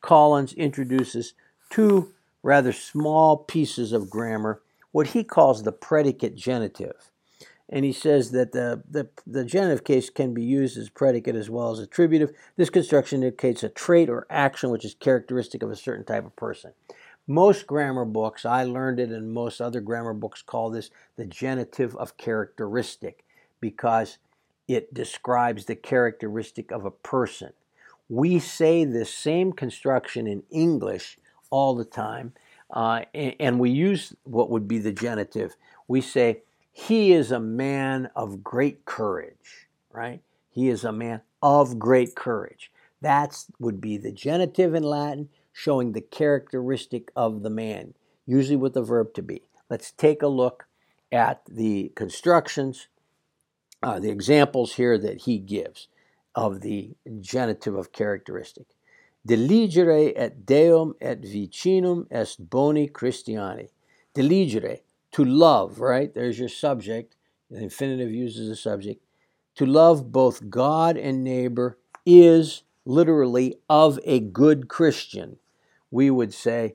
Collins 0.00 0.52
introduces 0.54 1.34
two 1.70 2.12
rather 2.42 2.72
small 2.72 3.36
pieces 3.36 3.92
of 3.92 4.10
grammar, 4.10 4.60
what 4.92 5.08
he 5.08 5.24
calls 5.24 5.62
the 5.62 5.72
predicate 5.72 6.34
genitive 6.34 7.10
and 7.68 7.84
he 7.84 7.92
says 7.92 8.30
that 8.32 8.52
the, 8.52 8.82
the, 8.88 9.08
the 9.26 9.44
genitive 9.44 9.84
case 9.84 10.10
can 10.10 10.34
be 10.34 10.42
used 10.42 10.76
as 10.76 10.90
predicate 10.90 11.34
as 11.34 11.48
well 11.48 11.70
as 11.70 11.78
attributive. 11.78 12.30
This 12.56 12.70
construction 12.70 13.22
indicates 13.22 13.62
a 13.62 13.68
trait 13.68 14.10
or 14.10 14.26
action 14.28 14.70
which 14.70 14.84
is 14.84 14.94
characteristic 14.94 15.62
of 15.62 15.70
a 15.70 15.76
certain 15.76 16.04
type 16.04 16.26
of 16.26 16.36
person. 16.36 16.72
Most 17.26 17.66
grammar 17.66 18.04
books, 18.04 18.44
I 18.44 18.64
learned 18.64 19.00
it, 19.00 19.08
and 19.08 19.32
most 19.32 19.60
other 19.60 19.80
grammar 19.80 20.12
books 20.12 20.42
call 20.42 20.68
this 20.68 20.90
the 21.16 21.24
genitive 21.24 21.96
of 21.96 22.18
characteristic 22.18 23.24
because 23.60 24.18
it 24.68 24.92
describes 24.92 25.64
the 25.64 25.74
characteristic 25.74 26.70
of 26.70 26.84
a 26.84 26.90
person. 26.90 27.54
We 28.10 28.38
say 28.38 28.84
this 28.84 29.12
same 29.12 29.54
construction 29.54 30.26
in 30.26 30.42
English 30.50 31.18
all 31.48 31.74
the 31.74 31.86
time, 31.86 32.34
uh, 32.70 33.02
and, 33.14 33.34
and 33.40 33.58
we 33.58 33.70
use 33.70 34.14
what 34.24 34.50
would 34.50 34.68
be 34.68 34.78
the 34.78 34.92
genitive. 34.92 35.56
We 35.88 36.02
say, 36.02 36.42
he 36.76 37.12
is 37.12 37.30
a 37.30 37.38
man 37.38 38.10
of 38.16 38.42
great 38.42 38.84
courage, 38.84 39.68
right? 39.92 40.20
He 40.50 40.68
is 40.68 40.82
a 40.82 40.92
man 40.92 41.22
of 41.40 41.78
great 41.78 42.16
courage. 42.16 42.72
That 43.00 43.44
would 43.60 43.80
be 43.80 43.96
the 43.96 44.10
genitive 44.10 44.74
in 44.74 44.82
Latin, 44.82 45.28
showing 45.52 45.92
the 45.92 46.00
characteristic 46.00 47.12
of 47.14 47.42
the 47.42 47.50
man, 47.50 47.94
usually 48.26 48.56
with 48.56 48.74
the 48.74 48.82
verb 48.82 49.14
to 49.14 49.22
be. 49.22 49.42
Let's 49.70 49.92
take 49.92 50.20
a 50.20 50.26
look 50.26 50.66
at 51.12 51.42
the 51.48 51.92
constructions, 51.94 52.88
uh, 53.80 54.00
the 54.00 54.10
examples 54.10 54.74
here 54.74 54.98
that 54.98 55.22
he 55.22 55.38
gives 55.38 55.86
of 56.34 56.60
the 56.60 56.96
genitive 57.20 57.76
of 57.76 57.92
characteristic. 57.92 58.66
Diligere 59.24 60.12
et 60.16 60.44
Deum 60.44 60.96
et 61.00 61.22
vicinum 61.22 62.08
est 62.10 62.50
boni 62.50 62.88
Christiani. 62.88 63.68
Diligere, 64.12 64.80
to 65.14 65.24
love, 65.24 65.78
right? 65.78 66.12
There's 66.12 66.40
your 66.40 66.48
subject. 66.48 67.14
The 67.48 67.62
infinitive 67.62 68.10
uses 68.10 68.48
the 68.48 68.56
subject. 68.56 69.00
To 69.56 69.64
love 69.64 70.10
both 70.10 70.50
God 70.50 70.96
and 70.96 71.22
neighbor 71.22 71.78
is 72.04 72.64
literally 72.84 73.60
of 73.70 74.00
a 74.04 74.18
good 74.18 74.66
Christian. 74.66 75.36
We 75.92 76.10
would 76.10 76.34
say 76.34 76.74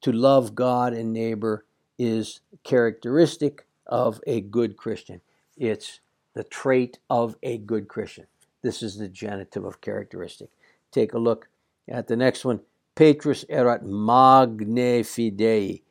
to 0.00 0.10
love 0.10 0.56
God 0.56 0.94
and 0.94 1.12
neighbor 1.12 1.64
is 1.96 2.40
characteristic 2.64 3.66
of 3.86 4.20
a 4.26 4.40
good 4.40 4.76
Christian. 4.76 5.20
It's 5.56 6.00
the 6.34 6.42
trait 6.42 6.98
of 7.08 7.36
a 7.44 7.58
good 7.58 7.86
Christian. 7.86 8.26
This 8.62 8.82
is 8.82 8.98
the 8.98 9.08
genitive 9.08 9.64
of 9.64 9.80
characteristic. 9.80 10.50
Take 10.90 11.14
a 11.14 11.18
look 11.18 11.48
at 11.88 12.08
the 12.08 12.16
next 12.16 12.44
one. 12.44 12.62
Petrus 12.96 13.44
erat 13.48 13.84
magnae 13.84 15.02
fidei. 15.02 15.82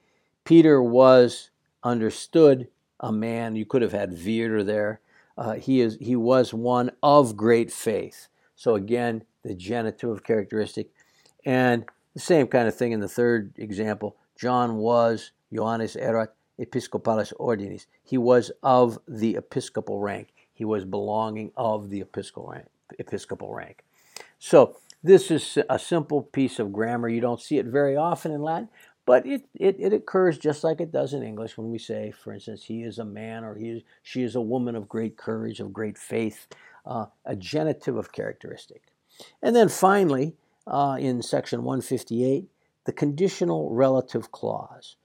Peter 0.43 0.83
was 0.83 1.51
understood 1.85 2.67
a 2.99 3.11
man. 3.11 3.55
You 3.55 3.65
could 3.65 3.81
have 3.81 3.93
had 3.93 4.13
vir 4.13 4.63
there. 4.63 4.99
Uh, 5.37 5.53
he 5.53 5.79
is 5.81 5.97
he 6.01 6.15
was 6.15 6.53
one 6.53 6.91
of 7.03 7.37
great 7.37 7.71
faith. 7.71 8.27
So 8.55 8.75
again, 8.75 9.23
the 9.43 9.53
genitive 9.53 10.23
characteristic, 10.23 10.89
and 11.45 11.85
the 12.13 12.19
same 12.19 12.47
kind 12.47 12.67
of 12.67 12.75
thing 12.75 12.91
in 12.91 12.99
the 12.99 13.07
third 13.07 13.53
example. 13.57 14.17
John 14.37 14.77
was 14.77 15.31
Johannes 15.53 15.95
erat 15.95 16.33
episcopalis 16.59 17.33
ordinis. 17.39 17.85
He 18.03 18.17
was 18.17 18.51
of 18.63 18.99
the 19.07 19.35
episcopal 19.35 19.99
rank. 19.99 20.29
He 20.53 20.65
was 20.65 20.85
belonging 20.85 21.51
of 21.55 21.89
the 21.89 22.01
episcopal 22.01 22.49
rank. 22.49 22.67
Episcopal 22.97 23.53
rank. 23.53 23.83
So 24.39 24.77
this 25.03 25.29
is 25.29 25.57
a 25.69 25.77
simple 25.77 26.23
piece 26.23 26.59
of 26.59 26.71
grammar. 26.71 27.09
You 27.09 27.21
don't 27.21 27.41
see 27.41 27.57
it 27.57 27.65
very 27.65 27.95
often 27.95 28.31
in 28.31 28.41
Latin, 28.41 28.69
but 29.05 29.25
it, 29.25 29.45
it, 29.53 29.75
it 29.79 29.93
occurs 29.93 30.37
just 30.37 30.63
like 30.63 30.81
it 30.81 30.91
does 30.91 31.13
in 31.13 31.23
English 31.23 31.57
when 31.57 31.69
we 31.69 31.77
say, 31.77 32.11
for 32.11 32.33
instance, 32.33 32.63
he 32.63 32.83
is 32.83 32.97
a 32.97 33.05
man 33.05 33.43
or 33.43 33.55
he 33.55 33.69
is, 33.69 33.83
she 34.01 34.23
is 34.23 34.35
a 34.35 34.41
woman 34.41 34.75
of 34.75 34.89
great 34.89 35.15
courage, 35.15 35.59
of 35.59 35.71
great 35.71 35.97
faith, 35.97 36.47
uh, 36.85 37.05
a 37.25 37.35
genitive 37.35 37.97
of 37.97 38.11
characteristic. 38.11 38.81
And 39.41 39.55
then 39.55 39.69
finally, 39.69 40.33
uh, 40.67 40.97
in 40.99 41.21
section 41.21 41.63
158, 41.63 42.45
the 42.85 42.91
conditional 42.91 43.71
relative 43.71 44.31
clause. 44.31 44.95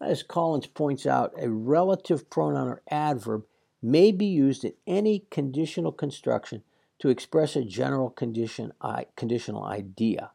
As 0.00 0.22
Collins 0.22 0.66
points 0.66 1.06
out, 1.06 1.32
a 1.40 1.48
relative 1.48 2.28
pronoun 2.28 2.68
or 2.68 2.82
adverb 2.90 3.44
may 3.82 4.12
be 4.12 4.26
used 4.26 4.64
in 4.64 4.74
any 4.86 5.24
conditional 5.30 5.92
construction 5.92 6.62
to 6.98 7.08
express 7.08 7.56
a 7.56 7.64
general 7.64 8.10
condition, 8.10 8.72
conditional 9.16 9.64
idea. 9.64 10.30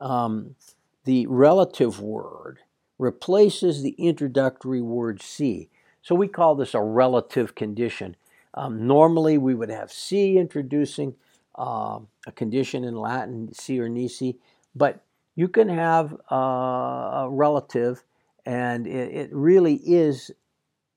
Um, 0.00 0.56
the 1.04 1.26
relative 1.26 2.00
word 2.00 2.60
replaces 2.98 3.82
the 3.82 3.94
introductory 3.98 4.80
word 4.80 5.20
si. 5.20 5.68
So 6.02 6.14
we 6.14 6.28
call 6.28 6.54
this 6.54 6.74
a 6.74 6.80
relative 6.80 7.54
condition. 7.54 8.16
Um, 8.54 8.86
normally 8.86 9.38
we 9.38 9.54
would 9.54 9.70
have 9.70 9.92
si 9.92 10.36
introducing 10.36 11.14
uh, 11.56 12.00
a 12.26 12.32
condition 12.32 12.84
in 12.84 12.96
Latin, 12.96 13.52
si 13.52 13.78
or 13.80 13.88
nisi, 13.88 14.38
but 14.74 15.04
you 15.34 15.48
can 15.48 15.68
have 15.68 16.14
uh, 16.30 16.36
a 16.36 17.28
relative 17.30 18.04
and 18.44 18.86
it, 18.86 19.14
it, 19.14 19.32
really 19.32 19.74
is 19.74 20.30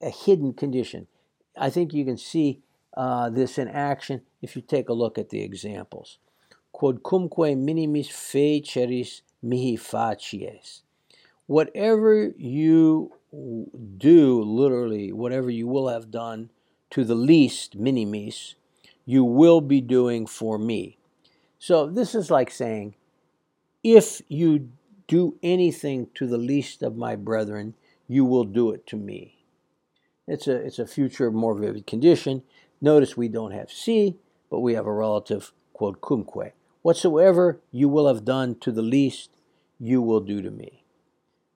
a 0.02 0.10
hidden 0.10 0.54
condition. 0.54 1.08
I 1.58 1.70
think 1.70 1.94
you 1.94 2.04
can 2.04 2.18
see 2.18 2.62
uh, 2.98 3.30
this 3.30 3.58
in 3.58 3.68
action 3.68 4.22
if 4.42 4.56
you 4.56 4.62
take 4.62 4.90
a 4.90 4.94
look 4.94 5.18
at 5.18 5.30
the 5.30 5.42
examples. 5.42 6.18
Quodcumque 6.74 7.58
minimis 7.58 8.10
feceris 8.10 9.22
mihi 9.46 9.78
facies. 9.78 10.82
Whatever 11.46 12.34
you 12.38 13.14
do, 13.98 14.42
literally, 14.42 15.12
whatever 15.12 15.50
you 15.50 15.68
will 15.68 15.88
have 15.88 16.10
done 16.12 16.50
to 16.90 17.04
the 17.04 17.16
least 17.16 17.75
minimis, 17.75 18.56
you 19.06 19.24
will 19.24 19.62
be 19.62 19.82
doing 19.82 20.25
for 20.25 20.58
me. 20.58 20.98
So 21.60 21.88
this 21.88 22.16
is 22.16 22.32
like 22.32 22.50
saying, 22.50 22.96
if 23.84 24.22
you 24.28 24.70
do 25.08 25.38
anything 25.44 26.08
to 26.16 26.25
the 26.25 26.38
least 26.38 26.82
of 26.82 26.98
my 26.98 27.16
brethren, 27.16 27.75
you 28.08 28.25
will 28.25 28.44
do 28.44 28.72
it 28.72 28.88
to 28.88 28.96
me. 28.96 29.44
It's 30.28 30.48
a, 30.48 30.56
it's 30.56 30.80
a 30.80 30.88
future 30.88 31.30
more 31.30 31.56
vivid 31.56 31.86
condition. 31.86 32.42
Notice 32.82 33.16
we 33.16 33.28
don't 33.28 33.52
have 33.52 33.72
si, 33.72 34.16
but 34.50 34.62
we 34.62 34.74
have 34.74 34.88
a 34.88 34.92
relative 34.92 35.52
quodcumque. 35.80 36.52
Whatsoever 36.82 37.60
you 37.72 37.90
will 37.90 38.08
have 38.08 38.25
done 38.25 38.56
to 38.60 38.72
the 38.72 38.82
least, 38.82 39.30
you 39.86 40.01
will 40.01 40.20
do 40.20 40.42
to 40.42 40.50
me. 40.50 40.84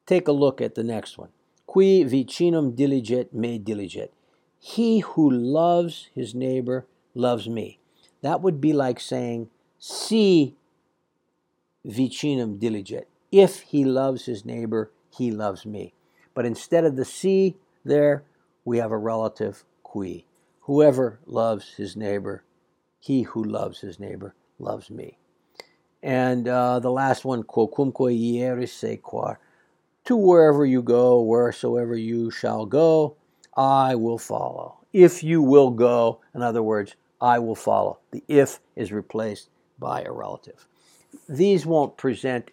Take 0.06 0.28
a 0.28 0.32
look 0.32 0.62
at 0.62 0.76
the 0.76 0.84
next 0.84 1.18
one. 1.18 1.30
Qui 1.66 2.04
vicinum 2.04 2.76
diliget 2.76 3.34
me 3.34 3.60
diliget. 3.60 4.10
He 4.60 5.00
who 5.00 5.30
loves 5.30 6.10
his 6.14 6.36
neighbor 6.36 6.86
loves 7.16 7.48
me. 7.48 7.80
That 8.22 8.42
would 8.42 8.60
be 8.60 8.74
like 8.74 9.00
saying, 9.00 9.50
si 9.78 10.56
vicinum 11.86 12.60
diliget. 12.60 13.06
If 13.32 13.62
he 13.62 13.86
loves 13.86 14.26
his 14.26 14.46
neighbor, 14.46 14.92
he 15.10 15.32
loves 15.32 15.66
me. 15.66 15.94
But 16.34 16.46
instead 16.46 16.86
of 16.86 16.96
the 16.96 17.06
si 17.06 17.56
there, 17.84 18.24
we 18.66 18.78
have 18.78 18.92
a 18.92 18.98
relative 18.98 19.64
qui. 19.84 20.26
Whoever 20.62 21.20
loves 21.26 21.74
his 21.78 21.96
neighbor, 21.96 22.44
he 23.00 23.24
who 23.24 23.44
loves 23.44 23.80
his 23.80 24.00
neighbor 24.00 24.36
loves 24.60 24.90
me. 24.92 25.18
And 26.02 26.48
uh, 26.48 26.80
the 26.80 26.92
last 26.92 27.26
one, 27.26 27.44
quocumque 27.44 28.12
ieris 28.12 28.70
sequar, 28.70 29.38
to 30.06 30.16
wherever 30.16 30.66
you 30.66 30.82
go, 30.82 31.22
wheresoever 31.22 31.96
you 31.96 32.32
shall 32.32 32.66
go, 32.66 33.16
I 33.56 33.96
will 33.96 34.18
follow. 34.18 34.78
If 34.94 35.24
you 35.24 35.42
will 35.42 35.72
go, 35.72 36.22
in 36.34 36.42
other 36.42 36.64
words, 36.64 36.96
I 37.22 37.40
will 37.40 37.56
follow. 37.56 38.00
The 38.12 38.24
if 38.28 38.60
is 38.76 38.92
replaced 38.92 39.50
by 39.78 40.02
a 40.04 40.12
relative. 40.12 40.66
These 41.28 41.66
won't 41.66 41.98
present 41.98 42.52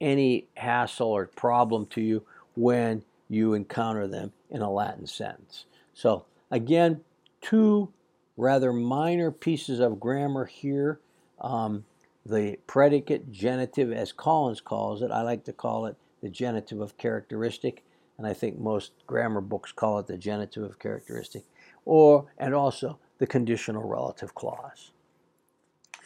any 0.00 0.46
hassle 0.54 1.08
or 1.08 1.26
problem 1.26 1.86
to 1.86 2.00
you 2.00 2.22
when 2.56 3.02
you 3.28 3.54
encounter 3.54 4.06
them 4.06 4.32
in 4.50 4.60
a 4.62 4.70
Latin 4.70 5.06
sentence. 5.06 5.64
So, 5.94 6.24
again, 6.50 7.00
two 7.40 7.92
rather 8.36 8.72
minor 8.72 9.30
pieces 9.30 9.80
of 9.80 10.00
grammar 10.00 10.46
here. 10.46 11.00
Um, 11.40 11.84
the 12.28 12.58
predicate 12.66 13.32
genitive, 13.32 13.92
as 13.92 14.12
Collins 14.12 14.60
calls 14.60 15.02
it, 15.02 15.10
I 15.10 15.22
like 15.22 15.44
to 15.44 15.52
call 15.52 15.86
it 15.86 15.96
the 16.22 16.28
genitive 16.28 16.80
of 16.80 16.98
characteristic, 16.98 17.84
and 18.16 18.26
I 18.26 18.34
think 18.34 18.58
most 18.58 18.92
grammar 19.06 19.40
books 19.40 19.72
call 19.72 19.98
it 19.98 20.06
the 20.06 20.18
genitive 20.18 20.62
of 20.62 20.78
characteristic, 20.78 21.44
or 21.84 22.26
and 22.36 22.54
also 22.54 22.98
the 23.18 23.26
conditional 23.26 23.86
relative 23.88 24.34
clause. 24.34 24.90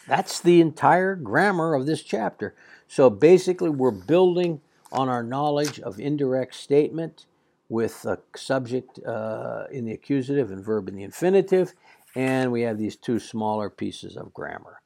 That's 0.06 0.40
the 0.40 0.60
entire 0.60 1.14
grammar 1.14 1.74
of 1.74 1.86
this 1.86 2.02
chapter. 2.02 2.54
So 2.88 3.08
basically, 3.08 3.70
we're 3.70 3.90
building 3.90 4.60
on 4.90 5.08
our 5.08 5.22
knowledge 5.22 5.80
of 5.80 5.98
indirect 5.98 6.54
statement 6.54 7.26
with 7.68 8.04
a 8.04 8.18
subject 8.36 8.98
uh, 9.06 9.64
in 9.70 9.86
the 9.86 9.92
accusative 9.92 10.50
and 10.50 10.62
verb 10.62 10.88
in 10.88 10.96
the 10.96 11.02
infinitive, 11.02 11.72
and 12.14 12.52
we 12.52 12.62
have 12.62 12.76
these 12.76 12.96
two 12.96 13.18
smaller 13.18 13.70
pieces 13.70 14.16
of 14.16 14.34
grammar. 14.34 14.81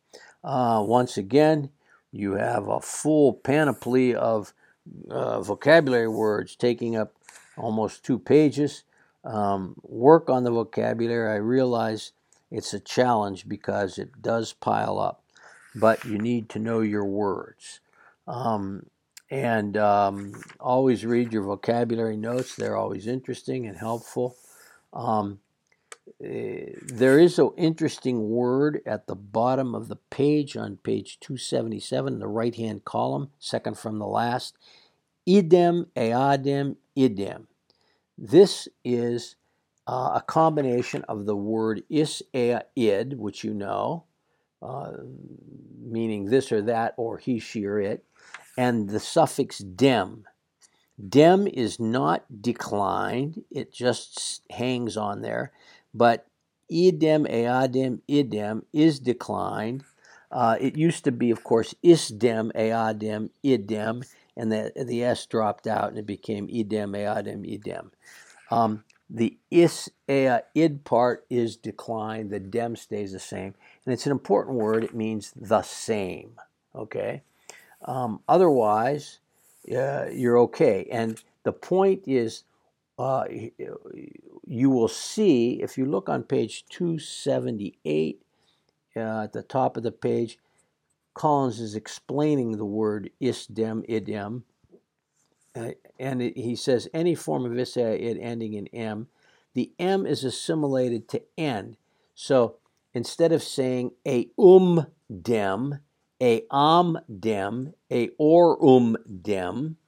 Uh, 0.47 0.81
once 0.81 1.19
again, 1.19 1.71
you 2.13 2.35
have 2.35 2.69
a 2.69 2.81
full 2.81 3.33
panoply 3.35 4.15
of 4.15 4.55
uh, 5.11 5.41
vocabulary 5.41 6.09
words 6.09 6.55
taking 6.55 6.97
up 6.97 7.15
almost 7.57 8.05
two 8.05 8.19
pages. 8.19 8.85
Um, 9.25 9.75
work 9.83 10.31
on 10.31 10.45
the 10.45 10.53
vocabulary. 10.53 11.33
I 11.33 11.37
realize 11.37 12.13
it's 12.53 12.73
a 12.73 12.79
challenge 12.79 13.49
because 13.49 13.99
it 13.99 14.23
does 14.23 14.53
pile 14.53 15.01
up, 15.01 15.25
but 15.75 16.05
you 16.05 16.17
need 16.17 16.49
to 16.51 16.61
know 16.61 16.81
your 16.81 17.05
words. 17.05 17.81
Um, 18.29 18.87
and 19.29 19.77
um, 19.77 20.41
always 20.61 21.05
read 21.05 21.33
your 21.33 21.43
vocabulary 21.43 22.17
notes, 22.17 22.55
they're 22.55 22.77
always 22.77 23.09
interesting 23.09 23.67
and 23.67 23.77
helpful. 23.77 24.37
Um, 24.93 25.41
there 26.21 27.19
is 27.19 27.39
an 27.39 27.51
interesting 27.57 28.29
word 28.31 28.81
at 28.87 29.07
the 29.07 29.15
bottom 29.15 29.75
of 29.75 29.89
the 29.89 29.97
page 29.97 30.57
on 30.57 30.79
page 30.79 31.19
277, 31.21 32.19
the 32.19 32.27
right 32.27 32.55
hand 32.55 32.85
column, 32.85 33.31
second 33.39 33.77
from 33.79 33.99
the 33.99 34.07
last. 34.07 34.57
Idem, 35.29 35.87
eadem, 35.97 36.77
idem. 36.97 37.49
This 38.17 38.69
is 38.85 39.37
uh, 39.87 40.13
a 40.15 40.25
combination 40.27 41.05
of 41.09 41.27
the 41.27 41.37
word 41.37 41.83
is, 41.91 42.23
ea, 42.35 42.59
id, 42.77 43.19
which 43.19 43.45
you 43.45 43.53
know, 43.53 44.05
uh, 44.63 44.93
meaning 45.81 46.27
this 46.27 46.51
or 46.51 46.63
that, 46.63 46.95
or 46.97 47.19
he, 47.19 47.39
she, 47.39 47.67
or 47.67 47.81
it, 47.81 48.05
and 48.57 48.89
the 48.89 49.01
suffix 49.01 49.59
dem. 49.59 50.25
Dem 51.09 51.47
is 51.47 51.79
not 51.79 52.25
declined, 52.41 53.45
it 53.51 53.73
just 53.73 54.43
hangs 54.51 54.97
on 54.97 55.21
there, 55.21 55.53
but 55.97 56.27
idem, 56.71 57.25
eadem, 57.25 58.01
idem 58.09 58.65
is 58.73 59.01
declined. 59.01 59.85
Uh, 60.31 60.57
it 60.61 60.77
used 60.77 61.05
to 61.05 61.13
be, 61.13 61.31
of 61.31 61.43
course, 61.45 61.75
isdem, 61.83 62.53
eadem, 62.53 63.31
idem, 63.45 64.03
and 64.37 64.53
the, 64.53 64.73
the 64.85 65.03
S 65.03 65.25
dropped 65.27 65.67
out 65.67 65.89
and 65.89 65.99
it 65.99 66.07
became 66.07 66.49
idem, 66.53 66.93
eadem, 66.93 67.47
idem. 67.47 67.93
Um, 68.51 68.85
the 69.09 69.37
is, 69.51 69.89
ea, 70.11 70.41
id 70.55 70.85
part 70.85 71.25
is 71.31 71.57
declined, 71.57 72.31
the 72.31 72.41
dem 72.41 72.77
stays 72.77 73.13
the 73.13 73.21
same. 73.21 73.55
And 73.85 73.93
it's 73.93 74.07
an 74.07 74.13
important 74.13 74.57
word, 74.57 74.85
it 74.85 74.95
means 74.95 75.33
the 75.37 75.63
same. 75.63 76.33
Okay? 76.75 77.23
Um, 77.83 78.21
otherwise, 78.29 79.21
uh, 79.75 80.07
you're 80.13 80.39
okay. 80.41 80.89
And 80.91 81.23
the 81.45 81.53
point 81.53 82.03
is, 82.07 82.43
uh, 82.99 83.25
you 84.47 84.71
will 84.71 84.89
see 84.89 85.61
if 85.63 85.77
you 85.77 85.85
look 85.85 86.09
on 86.09 86.23
page 86.23 86.65
278 86.71 88.23
uh, 88.97 89.23
at 89.25 89.33
the 89.33 89.43
top 89.43 89.77
of 89.77 89.83
the 89.83 89.93
page, 89.93 90.39
Collins 91.15 91.61
is 91.61 91.75
explaining 91.75 92.53
the 92.57 92.65
word 92.65 93.11
isdem, 93.21 93.85
idem. 93.91 94.45
Uh, 95.55 95.71
and 95.99 96.23
it, 96.23 96.37
he 96.37 96.55
says 96.55 96.89
any 96.93 97.15
form 97.15 97.45
of 97.45 97.59
is 97.59 97.77
id 97.77 98.21
ending 98.21 98.55
in 98.55 98.67
m, 98.69 99.09
the 99.55 99.73
m 99.79 100.07
is 100.07 100.25
assimilated 100.25 101.09
to 101.09 101.23
n. 101.39 101.77
So 102.15 102.57
instead 102.93 103.33
of 103.33 103.43
saying 103.43 103.93
a 104.07 104.29
um 104.39 104.87
dem, 105.23 105.81
a 106.21 106.43
am 106.53 106.99
dem, 107.21 107.73
a 107.91 108.11
or 108.19 108.63
um 108.65 108.97
dem. 109.23 109.79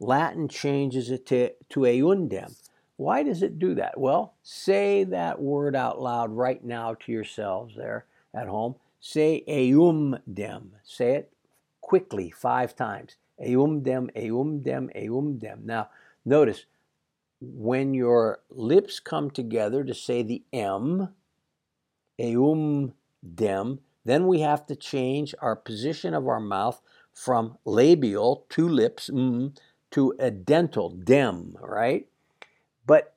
Latin 0.00 0.48
changes 0.48 1.10
it 1.10 1.26
to, 1.26 1.50
to 1.68 1.80
eundem. 1.80 2.56
Why 2.96 3.22
does 3.22 3.42
it 3.42 3.58
do 3.58 3.74
that? 3.76 3.98
Well, 3.98 4.34
say 4.42 5.04
that 5.04 5.40
word 5.40 5.76
out 5.76 6.00
loud 6.00 6.32
right 6.32 6.62
now 6.64 6.94
to 6.94 7.12
yourselves 7.12 7.76
there 7.76 8.06
at 8.34 8.48
home. 8.48 8.74
Say 9.00 9.44
eum 9.46 10.18
dem. 10.32 10.72
Say 10.84 11.12
it 11.12 11.32
quickly 11.80 12.30
five 12.30 12.74
times. 12.74 13.16
Eum 13.40 13.82
dem, 13.82 14.10
eum 14.16 14.62
dem, 14.62 14.90
eum 14.94 15.38
dem. 15.38 15.60
Now, 15.64 15.88
notice 16.24 16.66
when 17.40 17.94
your 17.94 18.40
lips 18.50 19.00
come 19.00 19.30
together 19.30 19.82
to 19.82 19.94
say 19.94 20.22
the 20.22 20.42
M, 20.52 21.08
eum 22.18 22.92
dem, 23.34 23.80
then 24.04 24.26
we 24.26 24.40
have 24.40 24.66
to 24.66 24.76
change 24.76 25.34
our 25.40 25.56
position 25.56 26.14
of 26.14 26.28
our 26.28 26.40
mouth 26.40 26.80
from 27.12 27.58
labial, 27.64 28.46
to 28.50 28.68
lips, 28.68 29.10
mm, 29.10 29.56
to 29.92 30.14
a 30.18 30.30
dental, 30.30 30.90
dem, 30.90 31.56
right? 31.60 32.06
But 32.86 33.14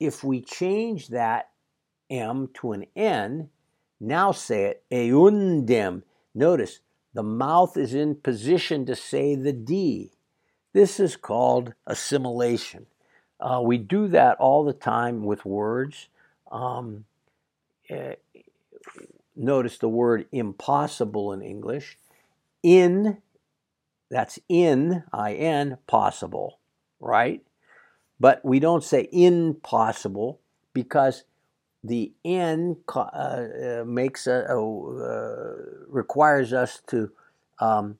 if 0.00 0.24
we 0.24 0.40
change 0.40 1.08
that 1.08 1.50
M 2.10 2.48
to 2.54 2.72
an 2.72 2.86
N, 2.96 3.50
now 4.00 4.32
say 4.32 4.64
it, 4.64 4.84
eundem. 4.90 6.02
Notice 6.34 6.80
the 7.14 7.22
mouth 7.22 7.76
is 7.76 7.94
in 7.94 8.14
position 8.16 8.86
to 8.86 8.96
say 8.96 9.34
the 9.34 9.52
D. 9.52 10.12
This 10.72 10.98
is 10.98 11.16
called 11.16 11.74
assimilation. 11.86 12.86
Uh, 13.38 13.60
we 13.62 13.76
do 13.76 14.08
that 14.08 14.38
all 14.38 14.64
the 14.64 14.72
time 14.72 15.24
with 15.24 15.44
words. 15.44 16.08
Um, 16.50 17.04
eh, 17.88 18.14
notice 19.36 19.78
the 19.78 19.88
word 19.88 20.26
impossible 20.32 21.32
in 21.32 21.42
English. 21.42 21.98
In, 22.62 23.18
that's 24.12 24.38
in, 24.48 25.04
I-N, 25.10 25.78
possible, 25.86 26.60
right? 27.00 27.42
But 28.20 28.44
we 28.44 28.60
don't 28.60 28.84
say 28.84 29.08
impossible 29.10 30.40
because 30.74 31.24
the 31.82 32.12
N 32.24 32.76
uh, 32.94 33.00
uh, 33.00 33.84
makes 33.86 34.26
a, 34.26 34.44
a 34.48 34.54
uh, 34.54 35.54
requires 35.88 36.52
us 36.52 36.82
to 36.88 37.10
um, 37.58 37.96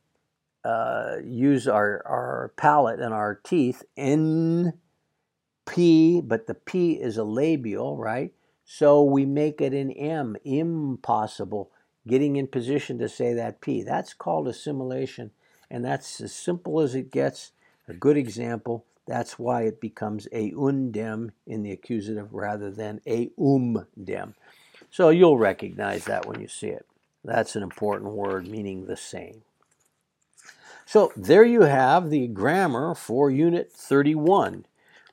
uh, 0.65 1.17
use 1.25 1.67
our, 1.67 2.03
our 2.07 2.53
palate 2.57 3.01
and 3.01 3.15
our 3.15 3.35
teeth. 3.35 3.83
N, 3.97 4.75
P, 5.67 6.21
but 6.21 6.47
the 6.47 6.55
P 6.55 6.93
is 6.93 7.17
a 7.17 7.25
labial, 7.25 7.97
right? 7.97 8.33
So 8.65 9.03
we 9.03 9.25
make 9.25 9.63
it 9.63 9.73
an 9.73 9.91
M, 9.91 10.37
impossible, 10.45 11.71
getting 12.07 12.37
in 12.37 12.47
position 12.49 12.99
to 12.99 13.09
say 13.09 13.33
that 13.33 13.63
P. 13.63 13.83
That's 13.83 14.13
called 14.13 14.47
assimilation, 14.47 15.31
and 15.73 15.85
that's 15.85 16.21
as 16.21 16.35
simple 16.35 16.81
as 16.81 16.95
it 16.95 17.11
gets. 17.11 17.51
A 17.89 17.95
good 17.95 18.19
example. 18.19 18.85
That's 19.07 19.39
why 19.39 19.63
it 19.63 19.81
becomes 19.81 20.29
eundem 20.33 21.31
in 21.47 21.63
the 21.63 21.73
accusative 21.73 22.33
rather 22.33 22.71
than 22.71 23.01
eumdem. 23.07 24.35
So 24.91 25.09
you'll 25.09 25.39
recognize 25.39 26.05
that 26.05 26.27
when 26.27 26.41
you 26.41 26.47
see 26.47 26.69
it. 26.69 26.87
That's 27.25 27.57
an 27.57 27.63
important 27.63 28.13
word 28.13 28.47
meaning 28.47 28.85
the 28.85 28.99
same. 28.99 29.43
So 30.85 31.11
there 31.17 31.45
you 31.45 31.63
have 31.63 32.11
the 32.11 32.27
grammar 32.29 32.95
for 32.95 33.31
Unit 33.31 33.73
31. 33.73 34.67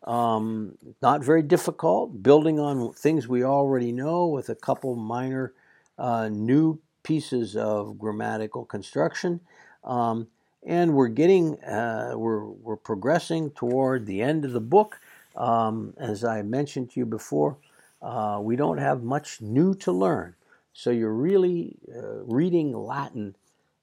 Um, 0.03 0.77
not 1.01 1.23
very 1.23 1.41
difficult, 1.41 2.21
building 2.21 2.59
on 2.59 2.91
things 2.93 3.29
we 3.29 3.45
already 3.45 3.93
know 3.93 4.27
with 4.27 4.49
a 4.49 4.55
couple 4.55 4.95
minor 4.95 5.53
uh, 5.97 6.27
new 6.27 6.79
pieces 7.03 7.55
of 7.55 7.97
grammatical 7.97 8.65
construction. 8.65 9.39
Um, 9.85 10.27
and 10.65 10.93
we're 10.93 11.07
getting, 11.07 11.59
uh, 11.63 12.13
we're, 12.15 12.45
we're 12.45 12.75
progressing 12.75 13.51
toward 13.51 14.05
the 14.05 14.21
end 14.21 14.45
of 14.45 14.51
the 14.51 14.59
book. 14.59 14.99
Um, 15.35 15.93
as 15.97 16.23
I 16.23 16.41
mentioned 16.41 16.91
to 16.91 16.99
you 16.99 17.05
before, 17.05 17.57
uh, 18.01 18.39
we 18.41 18.55
don't 18.55 18.77
have 18.77 19.03
much 19.03 19.41
new 19.41 19.73
to 19.75 19.91
learn. 19.91 20.35
So 20.73 20.89
you're 20.89 21.13
really 21.13 21.77
uh, 21.93 22.23
reading 22.23 22.73
Latin 22.73 23.35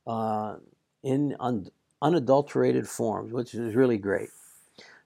uh, 0.06 0.56
in 1.02 1.36
un- 1.40 1.70
unadulterated 2.02 2.88
forms, 2.88 3.32
which 3.32 3.54
is 3.54 3.74
really 3.74 3.98
great. 3.98 4.30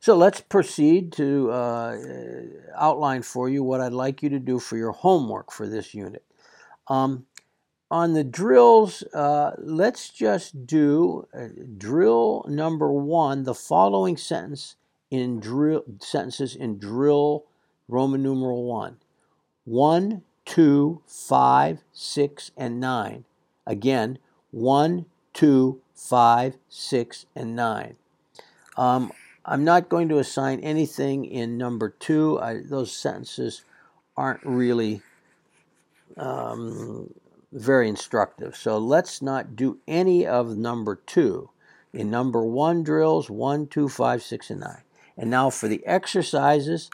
So 0.01 0.17
let's 0.17 0.41
proceed 0.41 1.13
to 1.15 1.51
uh, 1.51 1.99
outline 2.77 3.23
for 3.23 3.49
you 3.49 3.63
what 3.63 3.81
I'd 3.81 3.93
like 3.93 4.23
you 4.23 4.31
to 4.31 4.39
do 4.39 4.59
for 4.59 4.77
your 4.77 4.93
homework 4.93 5.53
for 5.53 5.69
this 5.69 5.95
unit. 5.95 6.25
Um, 6.89 7.27
on 7.91 8.15
the 8.15 8.25
drills, 8.25 9.03
uh, 9.15 9.53
let's 9.59 10.11
just 10.11 10.67
do 10.67 11.27
uh, 11.35 11.49
drill 11.77 12.45
number 12.49 12.93
one, 12.93 13.43
the 13.43 13.55
following 13.55 14.17
sentence 14.17 14.77
in 15.11 15.41
drill 15.41 15.83
sentences 15.99 16.55
in 16.55 16.79
drill 16.79 17.45
Roman 17.89 18.23
numeral 18.23 18.65
one. 18.65 18.99
One, 19.65 20.23
two, 20.45 21.03
five, 21.07 21.81
six, 21.93 22.53
and 22.57 22.81
nine. 22.81 23.25
Again, 23.67 24.19
one, 24.53 25.07
two, 25.33 25.81
five, 25.95 26.57
six, 26.69 27.27
and 27.35 27.57
nine. 27.57 27.97
Um, 28.77 29.13
I'm 29.45 29.65
not 29.65 29.89
going 29.89 30.09
to 30.11 30.19
assign 30.19 30.61
anything 30.61 31.25
in 31.25 31.59
number 31.59 31.91
two. 31.99 32.39
I, 32.41 32.61
those 32.65 32.93
sentences 32.93 33.65
aren't 34.17 34.45
really 34.45 35.03
um, 36.17 37.13
very 37.53 37.89
instructive. 37.89 38.57
So 38.57 38.79
let's 38.79 39.21
not 39.21 39.57
do 39.57 39.79
any 39.89 40.27
of 40.27 40.57
number 40.57 40.97
two. 40.97 41.51
In 41.93 42.11
number 42.11 42.43
one 42.45 42.83
drills, 42.83 43.29
one, 43.29 43.67
two, 43.67 43.89
five, 43.89 44.23
six, 44.23 44.51
and 44.51 44.61
nine. 44.61 44.83
And 45.17 45.31
now 45.31 45.51
for 45.51 45.69
the 45.69 45.85
exercises, 45.87 46.91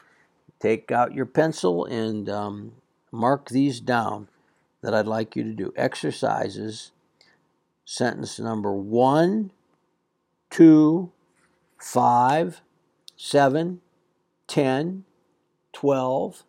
take 0.59 0.91
out 0.91 1.13
your 1.13 1.25
pencil 1.25 1.85
and 1.85 2.27
um, 2.29 2.73
mark 3.11 3.49
these 3.49 3.79
down 3.79 4.27
that 4.81 4.93
I'd 4.93 5.05
like 5.05 5.35
you 5.35 5.43
to 5.43 5.53
do. 5.53 5.73
Exercises, 5.75 6.91
sentence 7.85 8.39
number 8.39 8.73
one, 8.73 9.51
two, 10.49 11.11
5, 11.79 12.61
7, 13.15 13.81
10, 14.47 15.03
12, 15.73 16.43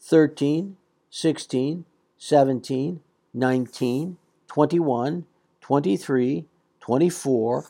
13, 0.00 0.76
16, 1.10 1.84
17, 2.18 3.00
19, 3.32 4.16
21, 4.48 5.26
23, 5.60 6.44
24, 6.80 7.64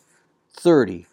30, 0.52 1.06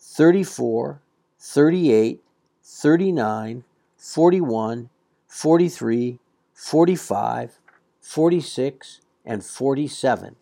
34, 0.00 1.00
38, 1.38 2.20
39, 2.62 3.64
41, 3.96 4.90
43, 5.28 6.18
45, 6.54 7.58
46, 8.00 9.00
and 9.24 9.44
47. 9.44 10.36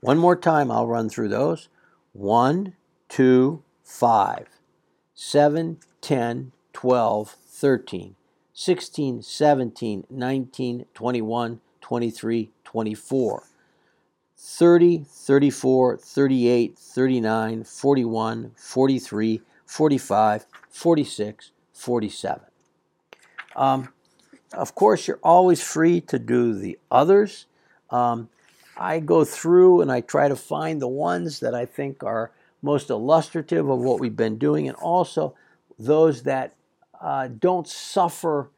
One 0.00 0.18
more 0.18 0.36
time, 0.36 0.70
I'll 0.70 0.86
run 0.86 1.08
through 1.08 1.28
those. 1.28 1.68
1, 2.12 2.74
2, 3.08 3.62
5, 3.84 4.46
7, 5.14 5.78
10, 6.00 6.52
12, 6.72 7.36
13, 7.48 8.14
16, 8.52 9.22
17, 9.22 10.04
19, 10.10 10.86
21, 10.94 11.60
23, 11.86 12.50
24, 12.64 13.44
30, 14.36 15.04
34, 15.08 15.96
38, 15.98 16.76
39, 16.76 17.62
41, 17.62 18.50
43, 18.56 19.42
45, 19.64 20.46
46, 20.68 21.50
47. 21.72 22.44
Um, 23.54 23.88
of 24.52 24.74
course, 24.74 25.06
you're 25.06 25.20
always 25.22 25.62
free 25.62 26.00
to 26.00 26.18
do 26.18 26.54
the 26.54 26.76
others. 26.90 27.46
Um, 27.90 28.30
I 28.76 28.98
go 28.98 29.24
through 29.24 29.80
and 29.80 29.92
I 29.92 30.00
try 30.00 30.26
to 30.26 30.34
find 30.34 30.82
the 30.82 30.88
ones 30.88 31.38
that 31.38 31.54
I 31.54 31.66
think 31.66 32.02
are 32.02 32.32
most 32.62 32.90
illustrative 32.90 33.68
of 33.68 33.78
what 33.78 34.00
we've 34.00 34.16
been 34.16 34.38
doing, 34.38 34.66
and 34.66 34.76
also 34.78 35.36
those 35.78 36.24
that 36.24 36.56
uh, 37.00 37.28
don't 37.28 37.68
suffer 37.68 38.50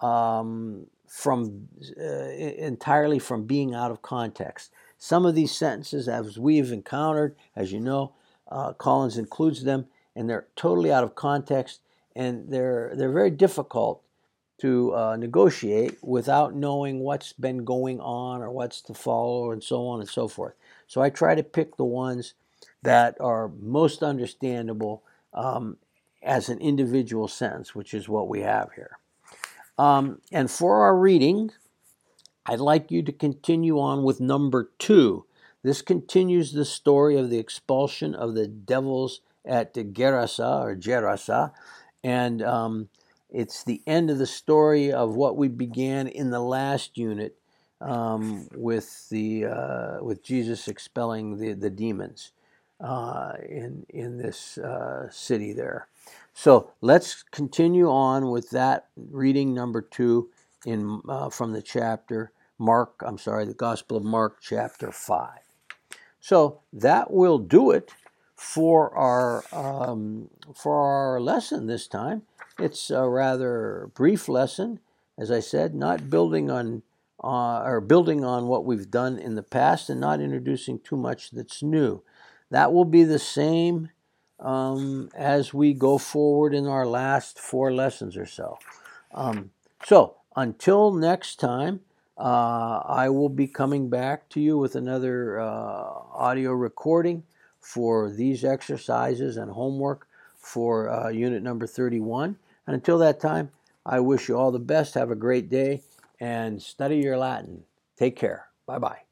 um, 0.00 0.86
from 1.12 1.68
uh, 2.00 2.30
entirely 2.30 3.18
from 3.18 3.44
being 3.44 3.74
out 3.74 3.90
of 3.90 4.00
context. 4.00 4.72
Some 4.96 5.26
of 5.26 5.34
these 5.34 5.52
sentences, 5.52 6.08
as 6.08 6.38
we've 6.38 6.72
encountered, 6.72 7.36
as 7.54 7.70
you 7.70 7.80
know, 7.80 8.14
uh, 8.50 8.72
Collins 8.72 9.18
includes 9.18 9.62
them, 9.64 9.86
and 10.16 10.28
they're 10.28 10.46
totally 10.56 10.90
out 10.90 11.04
of 11.04 11.14
context, 11.14 11.80
and 12.16 12.50
they're 12.50 12.92
they're 12.96 13.12
very 13.12 13.30
difficult 13.30 14.00
to 14.60 14.94
uh, 14.96 15.16
negotiate 15.16 15.98
without 16.02 16.54
knowing 16.54 17.00
what's 17.00 17.34
been 17.34 17.62
going 17.62 18.00
on 18.00 18.40
or 18.40 18.50
what's 18.50 18.80
to 18.80 18.94
follow, 18.94 19.50
and 19.50 19.62
so 19.62 19.86
on 19.86 20.00
and 20.00 20.08
so 20.08 20.28
forth. 20.28 20.54
So 20.86 21.02
I 21.02 21.10
try 21.10 21.34
to 21.34 21.42
pick 21.42 21.76
the 21.76 21.84
ones 21.84 22.32
that 22.82 23.20
are 23.20 23.48
most 23.60 24.02
understandable 24.02 25.02
um, 25.34 25.76
as 26.22 26.48
an 26.48 26.58
individual 26.58 27.28
sentence, 27.28 27.74
which 27.74 27.92
is 27.92 28.08
what 28.08 28.28
we 28.28 28.40
have 28.40 28.70
here. 28.76 28.96
Um, 29.78 30.20
and 30.30 30.50
for 30.50 30.82
our 30.82 30.96
reading, 30.96 31.50
I'd 32.46 32.60
like 32.60 32.90
you 32.90 33.02
to 33.02 33.12
continue 33.12 33.78
on 33.78 34.02
with 34.02 34.20
number 34.20 34.70
two. 34.78 35.24
This 35.62 35.80
continues 35.80 36.52
the 36.52 36.64
story 36.64 37.16
of 37.16 37.30
the 37.30 37.38
expulsion 37.38 38.14
of 38.14 38.34
the 38.34 38.48
devils 38.48 39.20
at 39.44 39.74
Gerasa 39.74 40.62
or 40.62 40.76
Gerasa, 40.76 41.52
and 42.02 42.42
um, 42.42 42.88
it's 43.30 43.62
the 43.62 43.80
end 43.86 44.10
of 44.10 44.18
the 44.18 44.26
story 44.26 44.92
of 44.92 45.14
what 45.14 45.36
we 45.36 45.48
began 45.48 46.08
in 46.08 46.30
the 46.30 46.40
last 46.40 46.98
unit 46.98 47.36
um, 47.80 48.48
with 48.54 49.08
the 49.08 49.46
uh, 49.46 49.98
with 50.02 50.22
Jesus 50.22 50.68
expelling 50.68 51.38
the 51.38 51.52
the 51.52 51.70
demons 51.70 52.32
uh, 52.80 53.32
in 53.48 53.86
in 53.88 54.18
this 54.18 54.58
uh, 54.58 55.08
city 55.10 55.52
there. 55.52 55.88
So 56.34 56.72
let's 56.80 57.22
continue 57.22 57.90
on 57.90 58.30
with 58.30 58.50
that 58.50 58.88
reading 58.96 59.54
number 59.54 59.82
two 59.82 60.30
in 60.64 61.00
uh, 61.08 61.30
from 61.30 61.52
the 61.52 61.62
chapter 61.62 62.32
Mark. 62.58 63.02
I'm 63.04 63.18
sorry, 63.18 63.44
the 63.44 63.54
Gospel 63.54 63.96
of 63.96 64.04
Mark, 64.04 64.38
chapter 64.40 64.92
five. 64.92 65.40
So 66.20 66.60
that 66.72 67.10
will 67.10 67.38
do 67.38 67.70
it 67.70 67.92
for 68.36 68.96
our 68.96 69.44
um, 69.52 70.30
for 70.54 70.76
our 70.76 71.20
lesson 71.20 71.66
this 71.66 71.86
time. 71.86 72.22
It's 72.58 72.90
a 72.90 73.08
rather 73.08 73.90
brief 73.94 74.28
lesson, 74.28 74.80
as 75.18 75.30
I 75.30 75.40
said, 75.40 75.74
not 75.74 76.10
building 76.10 76.50
on 76.50 76.82
uh, 77.22 77.62
or 77.62 77.80
building 77.80 78.24
on 78.24 78.46
what 78.46 78.64
we've 78.64 78.90
done 78.90 79.18
in 79.18 79.34
the 79.34 79.42
past 79.42 79.90
and 79.90 80.00
not 80.00 80.20
introducing 80.20 80.78
too 80.78 80.96
much 80.96 81.30
that's 81.30 81.62
new. 81.62 82.02
That 82.50 82.72
will 82.72 82.84
be 82.84 83.04
the 83.04 83.18
same 83.18 83.90
um, 84.42 85.10
as 85.14 85.54
we 85.54 85.72
go 85.72 85.98
forward 85.98 86.54
in 86.54 86.66
our 86.66 86.86
last 86.86 87.38
four 87.38 87.72
lessons 87.72 88.16
or 88.16 88.26
so. 88.26 88.58
Um, 89.14 89.50
so 89.84 90.16
until 90.36 90.92
next 90.92 91.40
time, 91.40 91.80
uh, 92.18 92.82
I 92.84 93.08
will 93.08 93.28
be 93.28 93.46
coming 93.46 93.88
back 93.88 94.28
to 94.30 94.40
you 94.40 94.58
with 94.58 94.74
another 94.74 95.40
uh, 95.40 95.92
audio 96.12 96.52
recording 96.52 97.22
for 97.60 98.10
these 98.10 98.44
exercises 98.44 99.36
and 99.36 99.50
homework 99.50 100.06
for 100.36 100.90
uh, 100.90 101.08
unit 101.08 101.42
number 101.42 101.66
31. 101.66 102.36
And 102.66 102.74
until 102.74 102.98
that 102.98 103.20
time, 103.20 103.50
I 103.86 104.00
wish 104.00 104.28
you 104.28 104.36
all 104.36 104.52
the 104.52 104.58
best. 104.58 104.94
Have 104.94 105.10
a 105.10 105.16
great 105.16 105.48
day 105.48 105.82
and 106.20 106.62
study 106.62 106.98
your 106.98 107.16
Latin. 107.16 107.64
Take 107.96 108.16
care. 108.16 108.46
Bye 108.66 108.78
bye. 108.78 109.11